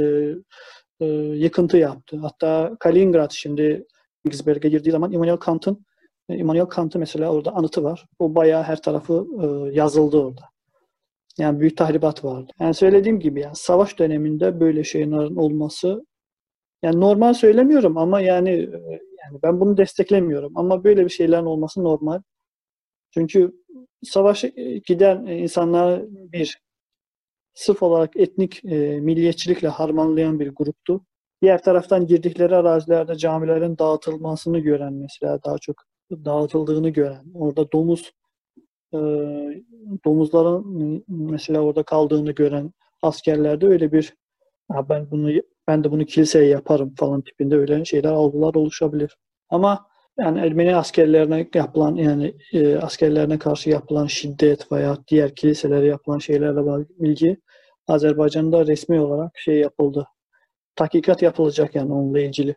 e, 1.01 1.07
yıkıntı 1.35 1.77
yaptı. 1.77 2.17
Hatta 2.17 2.77
Kaliningrad 2.81 3.31
şimdi 3.31 3.87
Königsberg'e 4.25 4.69
girdiği 4.69 4.91
zaman 4.91 5.13
Immanuel 5.13 5.37
Kant'ın 5.37 5.87
Immanuel 6.29 6.67
Kant'ın 6.67 7.01
mesela 7.01 7.33
orada 7.33 7.53
anıtı 7.55 7.85
var. 7.85 8.07
O 8.19 8.35
bayağı 8.35 8.63
her 8.63 8.83
tarafı 8.83 9.27
e, 9.43 9.75
yazıldı 9.75 10.19
orada. 10.19 10.43
Yani 11.39 11.61
büyük 11.61 11.77
tahribat 11.77 12.25
vardı. 12.25 12.53
Yani 12.61 12.75
söylediğim 12.75 13.21
gibi 13.21 13.41
yani 13.41 13.57
savaş 13.57 13.99
döneminde 13.99 14.61
böyle 14.61 14.85
şeylerin 14.85 15.37
olması 15.37 16.07
yani 16.83 17.01
normal 17.01 17.35
söylemiyorum 17.35 17.99
ama 17.99 18.21
yani 18.21 18.51
e, 18.51 19.01
yani 19.25 19.39
ben 19.43 19.61
bunu 19.61 19.77
desteklemiyorum 19.77 20.53
ama 20.57 20.85
böyle 20.85 21.05
bir 21.05 21.11
şeylerin 21.11 21.45
olması 21.45 21.85
normal. 21.85 22.23
Çünkü 23.15 23.53
savaşa 24.03 24.49
giden 24.87 25.27
insanlar 25.27 26.03
bir 26.09 26.61
sırf 27.55 27.83
olarak 27.83 28.17
etnik 28.17 28.65
e, 28.65 29.01
milliyetçilikle 29.01 29.69
harmanlayan 29.69 30.41
bir 30.41 30.49
gruptu. 30.49 31.05
Diğer 31.43 31.63
taraftan 31.63 32.07
girdikleri 32.07 32.57
arazilerde 32.57 33.17
camilerin 33.17 33.79
dağıtılmasını 33.79 34.59
gören 34.59 34.93
mesela 34.93 35.43
daha 35.45 35.59
çok 35.59 35.88
dağıtıldığını 36.11 36.89
gören, 36.89 37.25
orada 37.35 37.73
domuz 37.73 38.13
e, 38.95 38.99
domuzların 40.05 41.05
mesela 41.09 41.61
orada 41.61 41.83
kaldığını 41.83 42.33
gören 42.33 42.73
askerlerde 43.03 43.67
öyle 43.67 43.93
bir 43.93 44.15
ben 44.89 45.11
bunu 45.11 45.31
ben 45.69 45.85
de 45.85 45.91
bunu 45.91 46.05
kiliseye 46.05 46.49
yaparım 46.49 46.95
falan 46.99 47.23
tipinde 47.23 47.57
öyle 47.57 47.85
şeyler 47.85 48.13
algılar 48.13 48.55
oluşabilir. 48.55 49.17
Ama 49.51 49.89
yani 50.19 50.39
Ermeni 50.41 50.77
askerlerine 50.77 51.49
yapılan 51.55 51.95
yani 51.97 52.35
e, 52.53 52.77
askerlerine 52.77 53.39
karşı 53.39 53.71
yapılan 53.71 54.07
şiddet 54.07 54.73
veya 54.73 54.99
diğer 55.09 55.35
kiliselere 55.35 55.87
yapılan 55.87 56.19
şeylerle 56.19 56.87
ilgili 57.01 57.41
Azerbaycan'da 57.89 58.67
resmi 58.67 59.01
olarak 59.01 59.39
şey 59.39 59.59
yapıldı. 59.59 60.07
Tahkikat 60.77 61.23
yapılacak 61.23 61.75
yani 61.75 61.93
onunla 61.93 62.21
ilgili. 62.21 62.57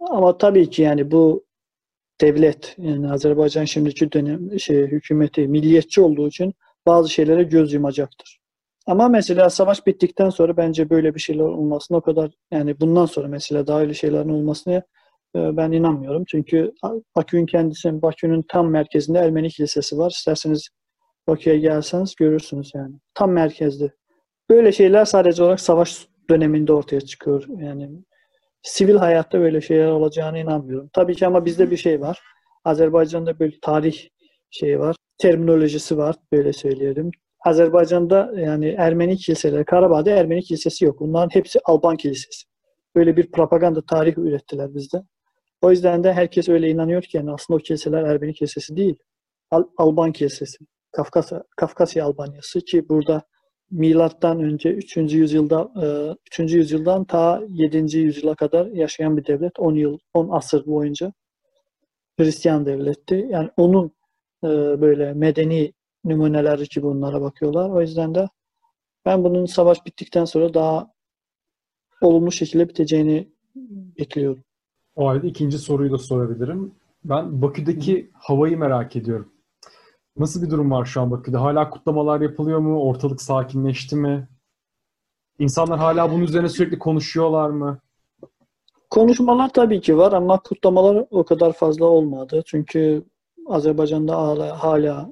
Ama 0.00 0.38
tabii 0.38 0.70
ki 0.70 0.82
yani 0.82 1.10
bu 1.10 1.44
devlet 2.20 2.74
yani 2.78 3.12
Azerbaycan 3.12 3.64
şimdiki 3.64 4.12
dönem 4.12 4.60
şey 4.60 4.86
hükümeti 4.86 5.48
milliyetçi 5.48 6.00
olduğu 6.00 6.28
için 6.28 6.54
bazı 6.86 7.08
şeylere 7.08 7.42
göz 7.42 7.72
yumacaktır. 7.72 8.42
Ama 8.86 9.08
mesela 9.08 9.50
savaş 9.50 9.86
bittikten 9.86 10.30
sonra 10.30 10.56
bence 10.56 10.90
böyle 10.90 11.14
bir 11.14 11.20
şeyler 11.20 11.44
olmasına 11.44 11.96
o 11.98 12.00
kadar 12.00 12.30
yani 12.50 12.80
bundan 12.80 13.06
sonra 13.06 13.28
mesela 13.28 13.66
daha 13.66 13.80
öyle 13.80 13.94
şeylerin 13.94 14.28
olmasına 14.28 14.74
e, 14.74 14.82
ben 15.34 15.72
inanmıyorum. 15.72 16.24
Çünkü 16.28 16.72
Bakü'nün 17.16 17.46
kendisi, 17.46 18.02
Bakü'nün 18.02 18.44
tam 18.48 18.70
merkezinde 18.70 19.18
Ermeni 19.18 19.48
kilisesi 19.48 19.98
var. 19.98 20.10
İsterseniz 20.10 20.68
Bakü'ye 21.26 21.58
gelseniz 21.58 22.14
görürsünüz 22.14 22.72
yani. 22.74 22.94
Tam 23.14 23.32
merkezde. 23.32 23.92
Böyle 24.50 24.72
şeyler 24.72 25.04
sadece 25.04 25.42
olarak 25.42 25.60
savaş 25.60 26.06
döneminde 26.30 26.72
ortaya 26.72 27.00
çıkıyor. 27.00 27.44
Yani 27.58 27.90
sivil 28.62 28.96
hayatta 28.96 29.40
böyle 29.40 29.60
şeyler 29.60 29.90
olacağını 29.90 30.38
inanmıyorum. 30.38 30.90
Tabii 30.92 31.14
ki 31.14 31.26
ama 31.26 31.44
bizde 31.44 31.70
bir 31.70 31.76
şey 31.76 32.00
var. 32.00 32.20
Azerbaycan'da 32.64 33.38
böyle 33.38 33.56
tarih 33.62 34.08
şeyi 34.50 34.78
var. 34.78 34.96
Terminolojisi 35.18 35.98
var. 35.98 36.16
Böyle 36.32 36.52
söyleyelim. 36.52 37.10
Azerbaycan'da 37.44 38.32
yani 38.36 38.74
Ermeni 38.78 39.16
kiliseleri, 39.16 39.64
Karabağ'da 39.64 40.10
Ermeni 40.10 40.42
kilisesi 40.42 40.84
yok. 40.84 41.00
Bunların 41.00 41.30
hepsi 41.32 41.58
Alban 41.64 41.96
kilisesi. 41.96 42.46
Böyle 42.96 43.16
bir 43.16 43.30
propaganda 43.30 43.86
tarih 43.86 44.18
ürettiler 44.18 44.74
bizde. 44.74 45.02
O 45.62 45.70
yüzden 45.70 46.04
de 46.04 46.12
herkes 46.12 46.48
öyle 46.48 46.70
inanıyor 46.70 47.02
ki 47.02 47.16
yani 47.16 47.32
aslında 47.32 47.58
o 47.58 47.62
kiliseler 47.62 48.02
Ermeni 48.02 48.34
kilisesi 48.34 48.76
değil. 48.76 48.96
Al 49.50 49.64
Alban 49.76 50.12
kilisesi. 50.12 50.58
Kafkasya, 50.92 51.42
Kafkasya 51.56 52.04
Albanyası 52.04 52.60
ki 52.60 52.88
burada 52.88 53.22
milattan 53.72 54.40
önce 54.40 54.72
3. 54.72 54.96
yüzyılda 54.96 55.72
3. 56.26 56.40
E, 56.40 56.42
yüzyıldan 56.56 57.04
ta 57.04 57.42
7. 57.48 57.98
yüzyıla 57.98 58.34
kadar 58.34 58.66
yaşayan 58.66 59.16
bir 59.16 59.26
devlet. 59.26 59.58
10 59.58 59.74
yıl, 59.74 59.98
10 60.14 60.28
asır 60.28 60.66
boyunca 60.66 61.12
Hristiyan 62.18 62.66
devletti. 62.66 63.26
Yani 63.30 63.50
onun 63.56 63.92
e, 64.44 64.48
böyle 64.80 65.12
medeni 65.12 65.72
numuneleri 66.04 66.64
gibi 66.64 66.82
bunlara 66.82 67.20
bakıyorlar. 67.20 67.70
O 67.70 67.80
yüzden 67.80 68.14
de 68.14 68.28
ben 69.06 69.24
bunun 69.24 69.46
savaş 69.46 69.86
bittikten 69.86 70.24
sonra 70.24 70.54
daha 70.54 70.92
olumlu 72.00 72.32
şekilde 72.32 72.68
biteceğini 72.68 73.28
bekliyorum. 73.98 74.44
O 74.96 75.08
halde 75.08 75.28
ikinci 75.28 75.58
soruyu 75.58 75.92
da 75.92 75.98
sorabilirim. 75.98 76.74
Ben 77.04 77.42
Bakü'deki 77.42 78.10
havayı 78.14 78.58
merak 78.58 78.96
ediyorum. 78.96 79.32
Nasıl 80.16 80.42
bir 80.42 80.50
durum 80.50 80.70
var 80.70 80.84
şu 80.84 81.00
an 81.00 81.10
Bakü'de? 81.10 81.36
Hala 81.36 81.70
kutlamalar 81.70 82.20
yapılıyor 82.20 82.58
mu? 82.58 82.82
Ortalık 82.82 83.22
sakinleşti 83.22 83.96
mi? 83.96 84.28
İnsanlar 85.38 85.78
hala 85.78 86.12
bunun 86.12 86.22
üzerine 86.24 86.48
sürekli 86.48 86.78
konuşuyorlar 86.78 87.50
mı? 87.50 87.78
Konuşmalar 88.90 89.52
tabii 89.52 89.80
ki 89.80 89.96
var 89.96 90.12
ama 90.12 90.38
kutlamalar 90.42 91.06
o 91.10 91.24
kadar 91.24 91.52
fazla 91.52 91.86
olmadı. 91.86 92.42
Çünkü 92.46 93.04
Azerbaycan'da 93.46 94.16
hala, 94.16 94.62
hala 94.62 95.10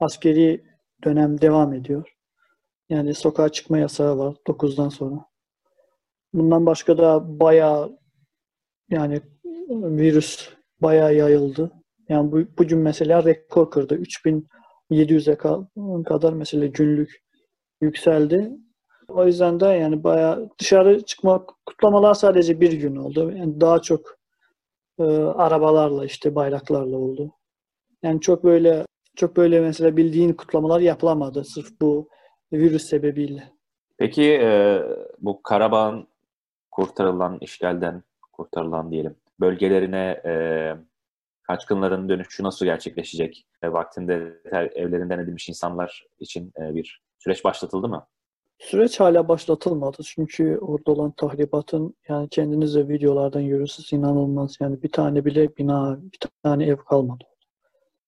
askeri 0.00 0.64
dönem 1.04 1.40
devam 1.40 1.72
ediyor. 1.72 2.14
Yani 2.88 3.14
sokağa 3.14 3.48
çıkma 3.48 3.78
yasağı 3.78 4.18
var 4.18 4.34
9'dan 4.46 4.88
sonra. 4.88 5.24
Bundan 6.32 6.66
başka 6.66 6.98
da 6.98 7.40
bayağı 7.40 7.98
yani 8.90 9.20
virüs 9.70 10.50
bayağı 10.82 11.14
yayıldı. 11.14 11.72
Yani 12.08 12.32
bu, 12.32 12.40
bugün 12.58 12.78
mesela 12.78 13.24
rekor 13.24 13.70
kırdı. 13.70 14.02
3700'e 14.90 15.36
kadar 16.04 16.32
mesela 16.32 16.66
günlük 16.66 17.22
yükseldi. 17.80 18.50
O 19.08 19.26
yüzden 19.26 19.60
de 19.60 19.66
yani 19.66 20.04
bayağı 20.04 20.50
dışarı 20.60 21.04
çıkma 21.04 21.46
kutlamalar 21.66 22.14
sadece 22.14 22.60
bir 22.60 22.72
gün 22.72 22.96
oldu. 22.96 23.32
Yani 23.36 23.60
daha 23.60 23.82
çok 23.82 24.18
e, 24.98 25.04
arabalarla 25.14 26.04
işte 26.04 26.34
bayraklarla 26.34 26.96
oldu. 26.96 27.34
Yani 28.02 28.20
çok 28.20 28.44
böyle 28.44 28.84
çok 29.16 29.36
böyle 29.36 29.60
mesela 29.60 29.96
bildiğin 29.96 30.32
kutlamalar 30.32 30.80
yapılamadı 30.80 31.44
sırf 31.44 31.80
bu 31.80 32.08
virüs 32.52 32.84
sebebiyle. 32.84 33.52
Peki 33.98 34.24
e, 34.42 34.82
bu 35.18 35.42
Karabağ'ın 35.42 36.08
kurtarılan, 36.70 37.38
işgalden 37.40 38.02
kurtarılan 38.32 38.90
diyelim 38.90 39.16
bölgelerine 39.40 40.22
e, 40.24 40.32
kaçkınların 41.48 42.08
dönüşü 42.08 42.42
nasıl 42.42 42.66
gerçekleşecek? 42.66 43.46
E, 43.62 43.72
vaktinde 43.72 44.40
evlerinden 44.74 45.18
edilmiş 45.18 45.48
insanlar 45.48 46.06
için 46.18 46.52
e, 46.60 46.74
bir 46.74 47.02
süreç 47.18 47.44
başlatıldı 47.44 47.88
mı? 47.88 48.06
Süreç 48.58 49.00
hala 49.00 49.28
başlatılmadı 49.28 49.96
çünkü 50.04 50.58
orada 50.58 50.92
olan 50.92 51.10
tahribatın 51.10 51.94
yani 52.08 52.28
kendiniz 52.28 52.74
de 52.74 52.88
videolardan 52.88 53.48
görürsünüz 53.48 53.92
inanılmaz 53.92 54.56
yani 54.60 54.82
bir 54.82 54.92
tane 54.92 55.24
bile 55.24 55.56
bina, 55.56 55.98
bir 56.02 56.18
tane 56.42 56.66
ev 56.66 56.76
kalmadı. 56.76 57.24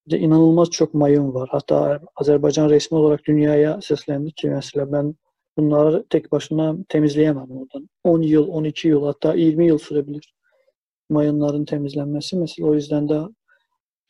Bir 0.06 0.12
de 0.12 0.18
inanılmaz 0.18 0.70
çok 0.70 0.94
mayın 0.94 1.34
var. 1.34 1.48
Hatta 1.52 2.00
Azerbaycan 2.16 2.70
resmi 2.70 2.98
olarak 2.98 3.24
dünyaya 3.24 3.80
seslendi 3.80 4.32
ki 4.32 4.50
mesela 4.50 4.92
ben 4.92 5.14
bunları 5.56 6.06
tek 6.10 6.32
başına 6.32 6.76
temizleyemem 6.88 7.50
oradan. 7.50 7.88
10 8.04 8.22
yıl, 8.22 8.48
12 8.48 8.88
yıl 8.88 9.04
hatta 9.04 9.34
20 9.34 9.66
yıl 9.66 9.78
sürebilir 9.78 10.34
mayınların 11.10 11.64
temizlenmesi. 11.64 12.36
Mesela 12.36 12.68
o 12.68 12.74
yüzden 12.74 13.08
de 13.08 13.20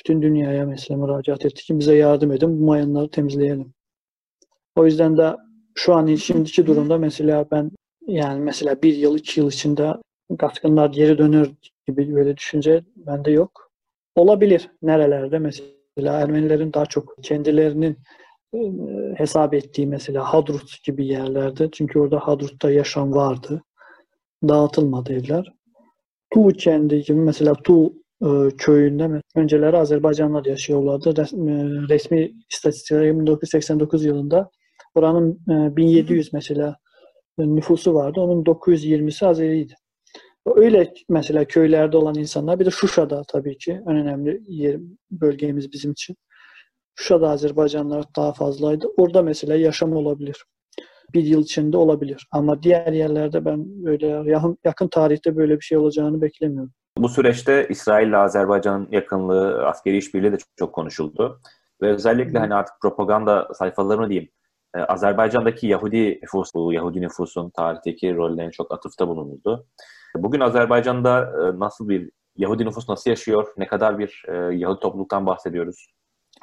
bütün 0.01 0.23
dünyaya 0.23 0.67
mesela 0.67 1.01
müracaat 1.01 1.45
ettik 1.45 1.67
ki 1.67 1.79
bize 1.79 1.95
yardım 1.95 2.33
edin 2.33 2.61
bu 2.61 2.65
mayınları 2.65 3.11
temizleyelim. 3.11 3.75
O 4.77 4.87
yüzden 4.87 5.17
de 5.17 5.37
şu 5.75 5.95
an 5.95 6.15
şimdiki 6.15 6.67
durumda 6.67 6.99
mesela 6.99 7.47
ben 7.51 7.71
yani 8.07 8.41
mesela 8.41 8.83
bir 8.83 8.97
yıl, 8.97 9.19
iki 9.19 9.41
yıl 9.41 9.49
içinde 9.49 9.95
katkınlar 10.39 10.91
geri 10.91 11.19
dönür 11.19 11.51
gibi 11.89 12.15
böyle 12.15 12.37
düşünce 12.37 12.85
bende 12.97 13.31
yok. 13.31 13.71
Olabilir. 14.15 14.71
Nerelerde 14.83 15.39
mesela 15.39 16.21
Ermenilerin 16.21 16.73
daha 16.73 16.87
çok 16.87 17.15
kendilerinin 17.23 17.99
hesap 19.17 19.55
ettiği 19.55 19.87
mesela 19.87 20.35
Hadrut 20.35 20.85
gibi 20.85 21.07
yerlerde. 21.07 21.69
Çünkü 21.73 21.99
orada 21.99 22.19
Hadrut'ta 22.19 22.71
yaşam 22.71 23.15
vardı. 23.15 23.63
Dağıtılmadı 24.49 25.13
evler. 25.13 25.55
Tu 26.31 26.49
kendi 26.49 27.03
gibi 27.03 27.19
mesela 27.19 27.55
Tu 27.55 27.93
e, 28.23 28.29
köyünde 28.59 29.23
önceleri 29.37 29.77
Azerbaycanlılar 29.77 30.45
yaşıyorlardı. 30.45 31.17
Resmi, 31.17 31.89
resmi 31.89 32.33
istatistiklere 32.51 33.19
1989 33.21 34.05
yılında 34.05 34.51
Buranın 34.95 35.41
1700 35.77 36.27
e, 36.27 36.31
mesela 36.33 36.77
nüfusu 37.39 37.95
vardı. 37.95 38.21
Onun 38.21 38.45
920'si 38.45 39.27
Azeriydi. 39.27 39.75
Öyle 40.47 40.95
mesela 41.09 41.45
köylerde 41.45 41.97
olan 41.97 42.15
insanlar 42.15 42.61
bir 42.61 42.67
de 42.67 42.71
Şuşa'da 42.71 43.23
tabii 43.29 43.59
ki 43.59 43.73
en 43.73 43.97
önemli 43.97 44.43
yer, 44.49 44.81
bölgemiz 45.11 45.73
bizim 45.73 45.93
için. 45.93 46.17
Şuşa'da 46.95 47.31
Azerbaycanlılar 47.31 48.05
daha 48.17 48.33
fazlaydı. 48.33 48.87
Orada 48.97 49.23
mesela 49.23 49.57
yaşam 49.57 49.93
olabilir. 49.93 50.45
Bir 51.15 51.25
yıl 51.25 51.43
içinde 51.43 51.77
olabilir. 51.77 52.29
Ama 52.31 52.63
diğer 52.63 52.93
yerlerde 52.93 53.45
ben 53.45 53.85
böyle 53.85 54.07
yakın, 54.07 54.59
yakın 54.65 54.89
tarihte 54.89 55.37
böyle 55.37 55.57
bir 55.57 55.65
şey 55.65 55.79
olacağını 55.79 56.23
beklemiyorum. 56.23 56.73
Bu 56.99 57.09
süreçte 57.09 57.67
İsrail 57.69 58.09
ile 58.09 58.17
Azerbaycan'ın 58.17 58.89
yakınlığı, 58.91 59.67
askeri 59.67 59.99
işbirliği 59.99 60.33
de 60.33 60.39
çok, 60.39 60.49
çok 60.57 60.73
konuşuldu. 60.73 61.41
Ve 61.83 61.89
özellikle 61.89 62.39
hani 62.39 62.55
artık 62.55 62.75
propaganda 62.81 63.49
sayfalarını 63.55 64.09
diyeyim 64.09 64.31
ee, 64.75 64.79
Azerbaycan'daki 64.79 65.67
Yahudi 65.67 66.19
nüfusu, 66.23 66.73
Yahudi 66.73 67.01
nüfusun 67.01 67.51
tarihteki 67.51 68.17
rollerine 68.17 68.51
çok 68.53 68.73
atıfta 68.73 69.09
bulunuldu. 69.09 69.67
Bugün 70.17 70.41
Azerbaycan'da 70.41 71.21
e, 71.21 71.59
nasıl 71.59 71.89
bir 71.89 72.11
Yahudi 72.37 72.65
nüfus 72.65 72.89
nasıl 72.89 73.11
yaşıyor? 73.11 73.49
Ne 73.57 73.67
kadar 73.67 73.99
bir 73.99 74.25
e, 74.29 74.37
Yahudi 74.37 74.81
topluluktan 74.81 75.27
bahsediyoruz? 75.27 75.87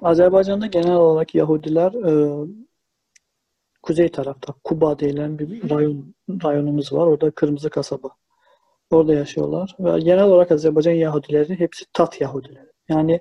Azerbaycan'da 0.02 0.68
genel 0.68 0.96
olarak 0.96 1.36
Yahudiler 1.36 1.94
e, 1.94 2.46
kuzey 3.88 4.10
tarafta 4.10 4.54
Kuba 4.64 5.00
denilen 5.00 5.40
bir 5.40 5.70
rayon, 5.70 6.16
rayonumuz 6.44 6.94
var. 6.94 7.08
Orada 7.08 7.32
Kırmızı 7.32 7.70
Kasaba. 7.70 8.10
Orada 8.92 9.14
yaşıyorlar. 9.14 9.76
Ve 9.80 10.00
genel 10.00 10.24
olarak 10.24 10.52
Azerbaycan 10.52 10.92
Yahudileri 10.92 11.60
hepsi 11.60 11.86
Tat 11.94 12.22
Yahudileri. 12.22 12.72
Yani 12.90 13.20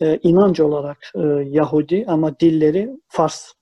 e, 0.00 0.18
inanç 0.22 0.60
olarak 0.60 0.98
e, 1.14 1.20
Yahudi 1.46 2.04
ama 2.08 2.40
dilleri 2.40 2.90
Fars 3.08 3.52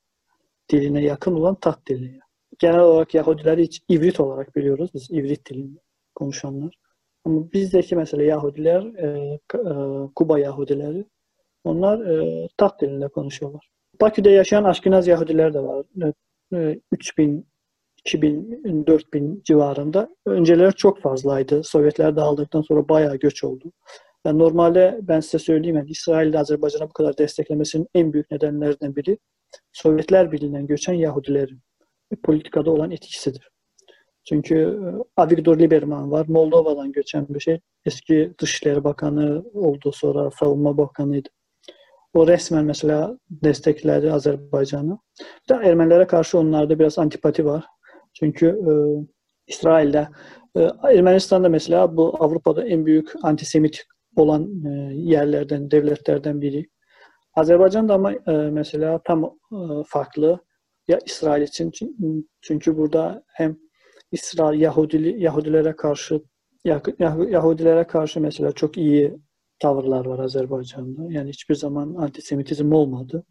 diline 0.71 1.05
yakın 1.05 1.35
olan 1.35 1.55
Tat 1.55 1.79
dili. 1.87 2.21
Genel 2.59 2.81
olarak 2.81 3.15
Yahudileri 3.15 3.63
hiç 3.63 3.81
ivrit 3.91 4.21
olarak 4.21 4.57
biliyoruz. 4.57 4.91
Biz 4.95 5.11
ivrit 5.11 5.51
dilini 5.51 5.79
konuşanlar. 6.15 6.75
Ama 7.25 7.53
bizdeki 7.53 7.97
mesela 7.97 8.23
Yahudiler, 8.23 8.83
e, 8.83 9.07
e, 9.55 9.71
Kuba 10.15 10.39
Yahudileri 10.39 11.05
onlar 11.65 12.01
e, 12.07 12.49
Tat 12.57 12.81
dilinde 12.81 13.09
konuşuyorlar. 13.09 13.71
Bakü'de 14.01 14.31
yaşayan 14.31 14.65
Aşkinaz 14.65 15.07
Yahudiler 15.07 15.55
de 15.55 15.61
var. 15.61 15.87
E, 16.55 16.81
3000 16.93 17.47
2000 17.99 18.87
4000 18.87 19.43
civarında. 19.45 20.17
Önceleri 20.27 20.73
çok 20.73 21.01
fazlaydı. 21.01 21.65
Sovyetler 21.65 22.17
dağıldıktan 22.17 22.63
sonra 22.63 22.89
bayağı 22.89 23.17
göç 23.17 23.45
oldu. 23.45 23.73
Yani 24.25 24.39
normalde 24.39 24.99
ben 25.03 25.21
size 25.21 25.39
söyleyeyim 25.39 25.77
yani 25.77 25.91
İsrail 25.91 26.29
ile 26.29 26.39
Azerbaycan'a 26.39 26.89
bu 26.89 26.93
kadar 26.93 27.19
desteklemesinin 27.19 27.89
en 27.95 28.13
büyük 28.13 28.31
nedenlerinden 28.31 28.97
biri 28.97 29.19
Sovyetler 29.73 30.33
Birliği'nden 30.33 30.67
göçen 30.67 30.93
Yahudilerin 30.93 31.61
politikada 32.25 32.71
olan 32.71 32.91
etkisidir. 32.91 33.51
Çünkü 34.29 34.55
e, 34.57 34.81
Avigdor 35.17 35.59
Lieberman 35.59 36.11
var. 36.11 36.27
Moldova'dan 36.29 36.93
göçen 36.93 37.27
bir 37.29 37.41
şey. 37.41 37.61
Eski 37.85 38.33
Dışişleri 38.41 38.85
Bakanı 38.85 39.45
oldu 39.55 39.93
sonra 39.93 40.31
Savunma 40.31 40.79
Bakanıydı. 40.79 41.29
O 42.15 42.27
resmen 42.27 42.65
mesela 42.65 43.19
destekledi 43.31 44.13
Azerbaycan'ı. 44.13 44.99
Bir 45.21 45.55
de 45.55 45.69
Ermenilere 45.69 46.07
karşı 46.07 46.39
onlarda 46.39 46.79
biraz 46.79 46.99
antipati 46.99 47.45
var. 47.45 47.65
Çünkü 48.15 48.47
e, 48.47 48.73
İsrail'de 49.47 50.09
e, 50.57 50.69
Ermenistan'da 50.83 51.49
mesela 51.49 51.97
bu 51.97 52.17
Avrupa'da 52.25 52.65
en 52.67 52.87
büyük 52.87 53.13
antisemit 53.23 53.85
olan 54.17 54.65
e, 54.67 54.95
yerlerden, 54.95 55.71
devletlerden 55.71 56.41
biri. 56.41 56.67
Azerbaycan 57.35 57.89
da 57.89 57.95
ama 57.95 58.13
e, 58.13 58.33
mesela 58.33 59.01
tam 59.05 59.25
e, 59.25 59.59
farklı. 59.87 60.39
Ya 60.89 60.99
İsrail 61.07 61.43
için 61.43 61.73
çünkü 62.41 62.77
burada 62.77 63.23
hem 63.27 63.57
İsrail 64.13 64.61
Yahudili, 64.61 65.23
Yahudilere 65.23 65.77
karşı 65.77 66.23
Yahudilere 67.29 67.87
karşı 67.87 68.21
mesela 68.21 68.53
çok 68.53 68.79
iyi 68.79 69.19
tavırlar 69.61 70.07
var 70.07 70.19
Azerbaycan'da. 70.19 71.13
Yani 71.13 71.29
hiçbir 71.29 71.55
zaman 71.55 71.95
antisemitizm 71.95 72.73
olmadı. 72.73 73.25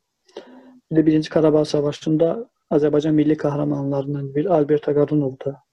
Bir 0.92 0.96
de 0.96 1.06
Birinci 1.06 1.30
Karabağ 1.30 1.66
Savaşı'nda 1.66 2.50
Azerbaycan 2.70 3.16
milli 3.16 3.38
kahramanlarından 3.38 4.36
bir 4.36 4.46
Albert 4.46 4.90
Agadunov 4.90 5.34
da 5.46 5.64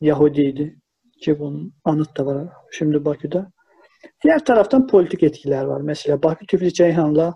Yahudiydi. 0.00 0.80
Ki 1.20 1.38
bunun 1.38 1.74
anıt 1.84 2.18
da 2.18 2.26
var 2.26 2.48
şimdi 2.72 3.04
Bakü'de. 3.04 3.46
Diğer 4.24 4.44
taraftan 4.44 4.86
politik 4.86 5.22
etkiler 5.22 5.64
var. 5.64 5.80
Mesela 5.80 6.22
Bakü 6.22 6.46
Tiflis 6.46 6.72
Ceyhan'la 6.72 7.34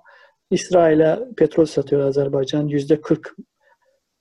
İsrail'e 0.51 1.19
petrol 1.37 1.65
satıyor 1.65 2.03
Azerbaycan. 2.03 2.69
Yüzde 2.69 3.01
40 3.01 3.37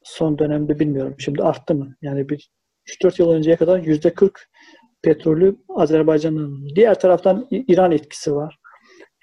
son 0.03 0.37
dönemde 0.39 0.79
bilmiyorum. 0.79 1.15
Şimdi 1.17 1.43
arttı 1.43 1.75
mı? 1.75 1.95
Yani 2.01 2.29
bir 2.29 2.51
3-4 2.87 3.21
yıl 3.21 3.31
önceye 3.31 3.55
kadar 3.55 3.79
yüzde 3.79 4.13
40 4.13 4.49
petrolü 5.03 5.55
Azerbaycan'ın. 5.69 6.69
Diğer 6.75 6.99
taraftan 6.99 7.47
İran 7.51 7.91
etkisi 7.91 8.35
var. 8.35 8.59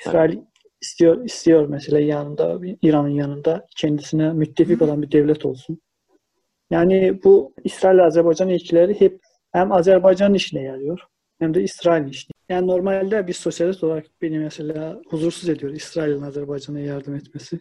İsrail 0.01 0.39
istiyor 0.81 1.25
istiyor 1.25 1.69
mesela 1.69 2.01
yanında 2.01 2.59
İran'ın 2.83 3.09
yanında 3.09 3.67
kendisine 3.77 4.33
müttefik 4.33 4.83
olan 4.83 5.03
bir 5.03 5.13
devlet 5.13 5.45
olsun. 5.45 5.81
Yani 6.71 7.21
bu 7.25 7.55
İsrail 7.65 8.05
Azerbaycan 8.05 8.49
ilişkileri 8.49 9.01
hep 9.01 9.21
hem 9.53 9.73
Azerbaycan'ın 9.73 10.35
işine 10.35 10.63
yarıyor 10.63 11.01
hem 11.39 11.55
de 11.55 11.63
İsrail'in 11.63 12.09
işine. 12.09 12.33
Yani 12.49 12.67
normalde 12.67 13.27
bir 13.27 13.33
sosyalist 13.33 13.85
olarak 13.85 14.07
beni 14.23 14.39
mesela 14.39 15.03
huzursuz 15.09 15.49
ediyor 15.49 15.73
İsrail'in 15.73 16.23
Azerbaycan'a 16.23 16.81
yardım 16.81 17.15
etmesi. 17.15 17.59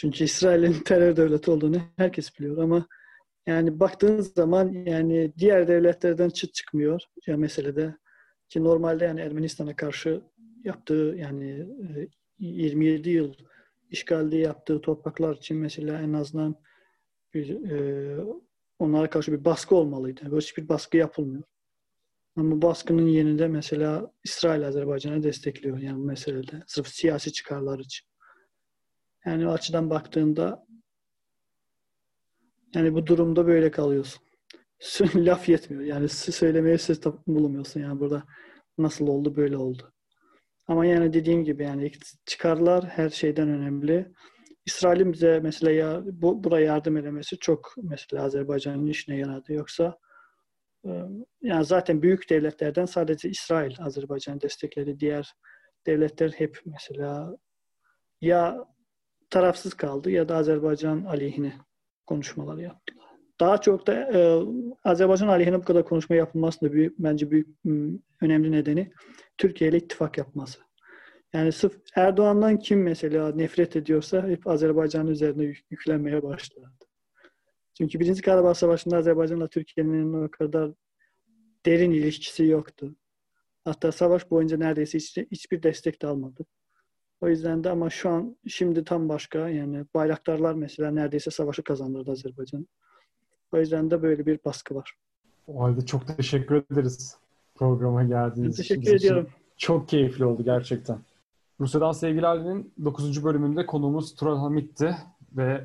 Çünkü 0.00 0.24
İsrail'in 0.24 0.72
terör 0.72 1.16
devleti 1.16 1.50
olduğunu 1.50 1.76
herkes 1.96 2.38
biliyor 2.38 2.58
ama 2.58 2.86
yani 3.46 3.80
baktığınız 3.80 4.32
zaman 4.32 4.72
yani 4.72 5.32
diğer 5.38 5.68
devletlerden 5.68 6.28
çıt 6.28 6.54
çıkmıyor 6.54 7.02
ya 7.26 7.36
meselede 7.36 7.96
ki 8.48 8.64
normalde 8.64 9.04
yani 9.04 9.20
Ermenistan'a 9.20 9.76
karşı 9.76 10.22
yaptığı 10.64 11.14
yani 11.18 11.66
27 12.38 13.08
e, 13.08 13.12
yıl 13.12 13.34
işgalde 13.90 14.36
yaptığı 14.36 14.80
topraklar 14.80 15.36
için 15.36 15.56
mesela 15.56 16.00
en 16.00 16.12
azından 16.12 16.56
bir, 17.34 17.70
e, 17.70 18.24
onlara 18.78 19.10
karşı 19.10 19.32
bir 19.32 19.44
baskı 19.44 19.76
olmalıydı. 19.76 20.20
Böyle 20.30 20.40
hiçbir 20.40 20.68
baskı 20.68 20.96
yapılmıyor. 20.96 21.42
Ama 22.36 22.62
baskının 22.62 23.06
yeninde 23.06 23.48
mesela 23.48 24.12
İsrail 24.24 24.66
Azerbaycan'ı 24.66 25.22
destekliyor 25.22 25.78
yani 25.78 25.98
bu 25.98 26.04
meselede. 26.04 26.62
Sırf 26.66 26.88
siyasi 26.88 27.32
çıkarlar 27.32 27.78
için. 27.78 28.08
Yani 29.26 29.48
o 29.48 29.50
açıdan 29.50 29.90
baktığında 29.90 30.63
yani 32.74 32.94
bu 32.94 33.06
durumda 33.06 33.46
böyle 33.46 33.70
kalıyorsun. 33.70 34.22
Laf 35.14 35.48
yetmiyor. 35.48 35.82
Yani 35.82 36.08
söylemeye 36.08 36.78
söz 36.78 37.00
bulamıyorsun 37.26 37.80
yani 37.80 38.00
burada 38.00 38.24
nasıl 38.78 39.08
oldu 39.08 39.36
böyle 39.36 39.56
oldu. 39.56 39.92
Ama 40.68 40.86
yani 40.86 41.12
dediğim 41.12 41.44
gibi 41.44 41.62
yani 41.62 41.92
çıkarlar 42.26 42.84
her 42.84 43.10
şeyden 43.10 43.48
önemli. 43.48 44.12
İsrail'in 44.66 45.12
bize 45.12 45.40
mesela 45.40 45.72
ya, 45.72 46.02
bu 46.04 46.44
buraya 46.44 46.66
yardım 46.66 46.96
edemesi 46.96 47.38
çok 47.38 47.74
mesela 47.82 48.22
Azerbaycan'ın 48.22 48.86
işine 48.86 49.16
yaradı. 49.16 49.52
Yoksa 49.52 49.98
e, 50.86 50.90
yani 51.42 51.64
zaten 51.64 52.02
büyük 52.02 52.30
devletlerden 52.30 52.86
sadece 52.86 53.28
İsrail 53.28 53.74
Azerbaycan'ı 53.80 54.40
destekledi. 54.40 55.00
Diğer 55.00 55.34
devletler 55.86 56.30
hep 56.30 56.60
mesela 56.66 57.36
ya 58.20 58.66
tarafsız 59.30 59.74
kaldı 59.74 60.10
ya 60.10 60.28
da 60.28 60.36
Azerbaycan 60.36 61.04
aleyhine 61.04 61.58
konuşmalar 62.06 62.58
yaptılar. 62.58 63.04
Daha 63.40 63.60
çok 63.60 63.86
da 63.86 63.94
e, 63.94 64.42
Azerbaycan 64.84 65.28
aleyhine 65.28 65.58
bu 65.58 65.64
kadar 65.64 65.84
konuşma 65.84 66.16
yapılmasının 66.16 66.70
da 66.70 66.74
büyük, 66.74 66.98
bence 66.98 67.30
büyük 67.30 67.48
önemli 68.20 68.52
nedeni 68.52 68.92
Türkiye 69.38 69.70
ile 69.70 69.76
ittifak 69.76 70.18
yapması. 70.18 70.58
Yani 71.32 71.52
sırf 71.52 71.76
Erdoğan'dan 71.96 72.58
kim 72.58 72.82
mesela 72.82 73.32
nefret 73.32 73.76
ediyorsa 73.76 74.28
hep 74.28 74.46
Azerbaycan 74.46 75.06
üzerine 75.06 75.44
yük, 75.44 75.66
yüklenmeye 75.70 76.22
başladı. 76.22 76.72
Çünkü 77.78 78.00
Birinci 78.00 78.22
Karabağ 78.22 78.54
Savaşı'nda 78.54 78.96
Azerbaycan'la 78.96 79.48
Türkiye'nin 79.48 80.12
o 80.24 80.30
kadar 80.30 80.70
derin 81.66 81.90
ilişkisi 81.90 82.44
yoktu. 82.44 82.96
Hatta 83.64 83.92
savaş 83.92 84.30
boyunca 84.30 84.56
neredeyse 84.56 84.98
hiç, 84.98 85.16
hiçbir 85.16 85.62
destek 85.62 86.02
de 86.02 86.06
almadı. 86.06 86.44
O 87.24 87.28
yüzden 87.28 87.64
de 87.64 87.70
ama 87.70 87.90
şu 87.90 88.10
an 88.10 88.36
şimdi 88.46 88.84
tam 88.84 89.08
başka 89.08 89.48
yani 89.48 89.84
bayraktarlar 89.94 90.54
mesela 90.54 90.90
neredeyse 90.90 91.30
savaşı 91.30 91.62
kazandırdı 91.62 92.10
Azerbaycan. 92.10 92.66
O 93.52 93.58
yüzden 93.58 93.90
de 93.90 94.02
böyle 94.02 94.26
bir 94.26 94.38
baskı 94.44 94.74
var. 94.74 94.94
O 95.48 95.62
halde 95.62 95.86
çok 95.86 96.16
teşekkür 96.16 96.64
ederiz 96.70 97.16
programa 97.54 98.02
geldiğiniz 98.02 98.58
için. 98.58 98.74
Teşekkür 98.74 98.96
ediyorum. 98.96 99.28
Çok 99.56 99.88
keyifli 99.88 100.24
oldu 100.24 100.44
gerçekten. 100.44 100.98
Rusya'dan 101.60 101.92
Sevgili 101.92 102.26
Ali'nin 102.26 102.72
9. 102.84 103.24
bölümünde 103.24 103.66
konuğumuz 103.66 104.14
Turan 104.14 104.36
Hamit'ti 104.36 104.96
ve 105.32 105.64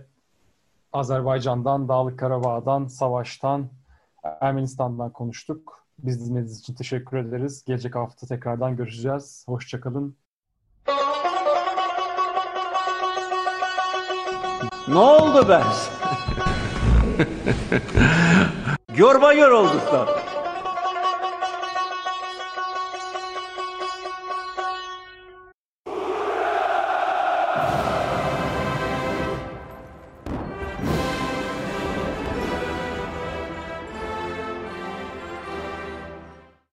Azerbaycan'dan, 0.94 1.88
Dağlık 1.88 2.20
Karabağ'dan, 2.20 2.88
Savaş'tan, 2.88 3.70
Ermenistan'dan 4.24 5.14
konuştuk. 5.14 5.86
Biz 6.00 6.20
dinlediğiniz 6.30 6.60
için 6.60 6.74
teşekkür 6.74 7.18
ederiz. 7.18 7.64
Gelecek 7.66 7.96
hafta 7.96 8.28
tekrardan 8.28 8.76
görüşeceğiz. 8.76 9.46
Hoşçakalın. 9.48 10.16
Ne 14.90 15.00
oldu 15.00 15.46
ben? 15.50 15.64
Yorba 18.98 19.34
yor 19.34 19.52
olduk 19.52 19.94
lan. 19.94 20.08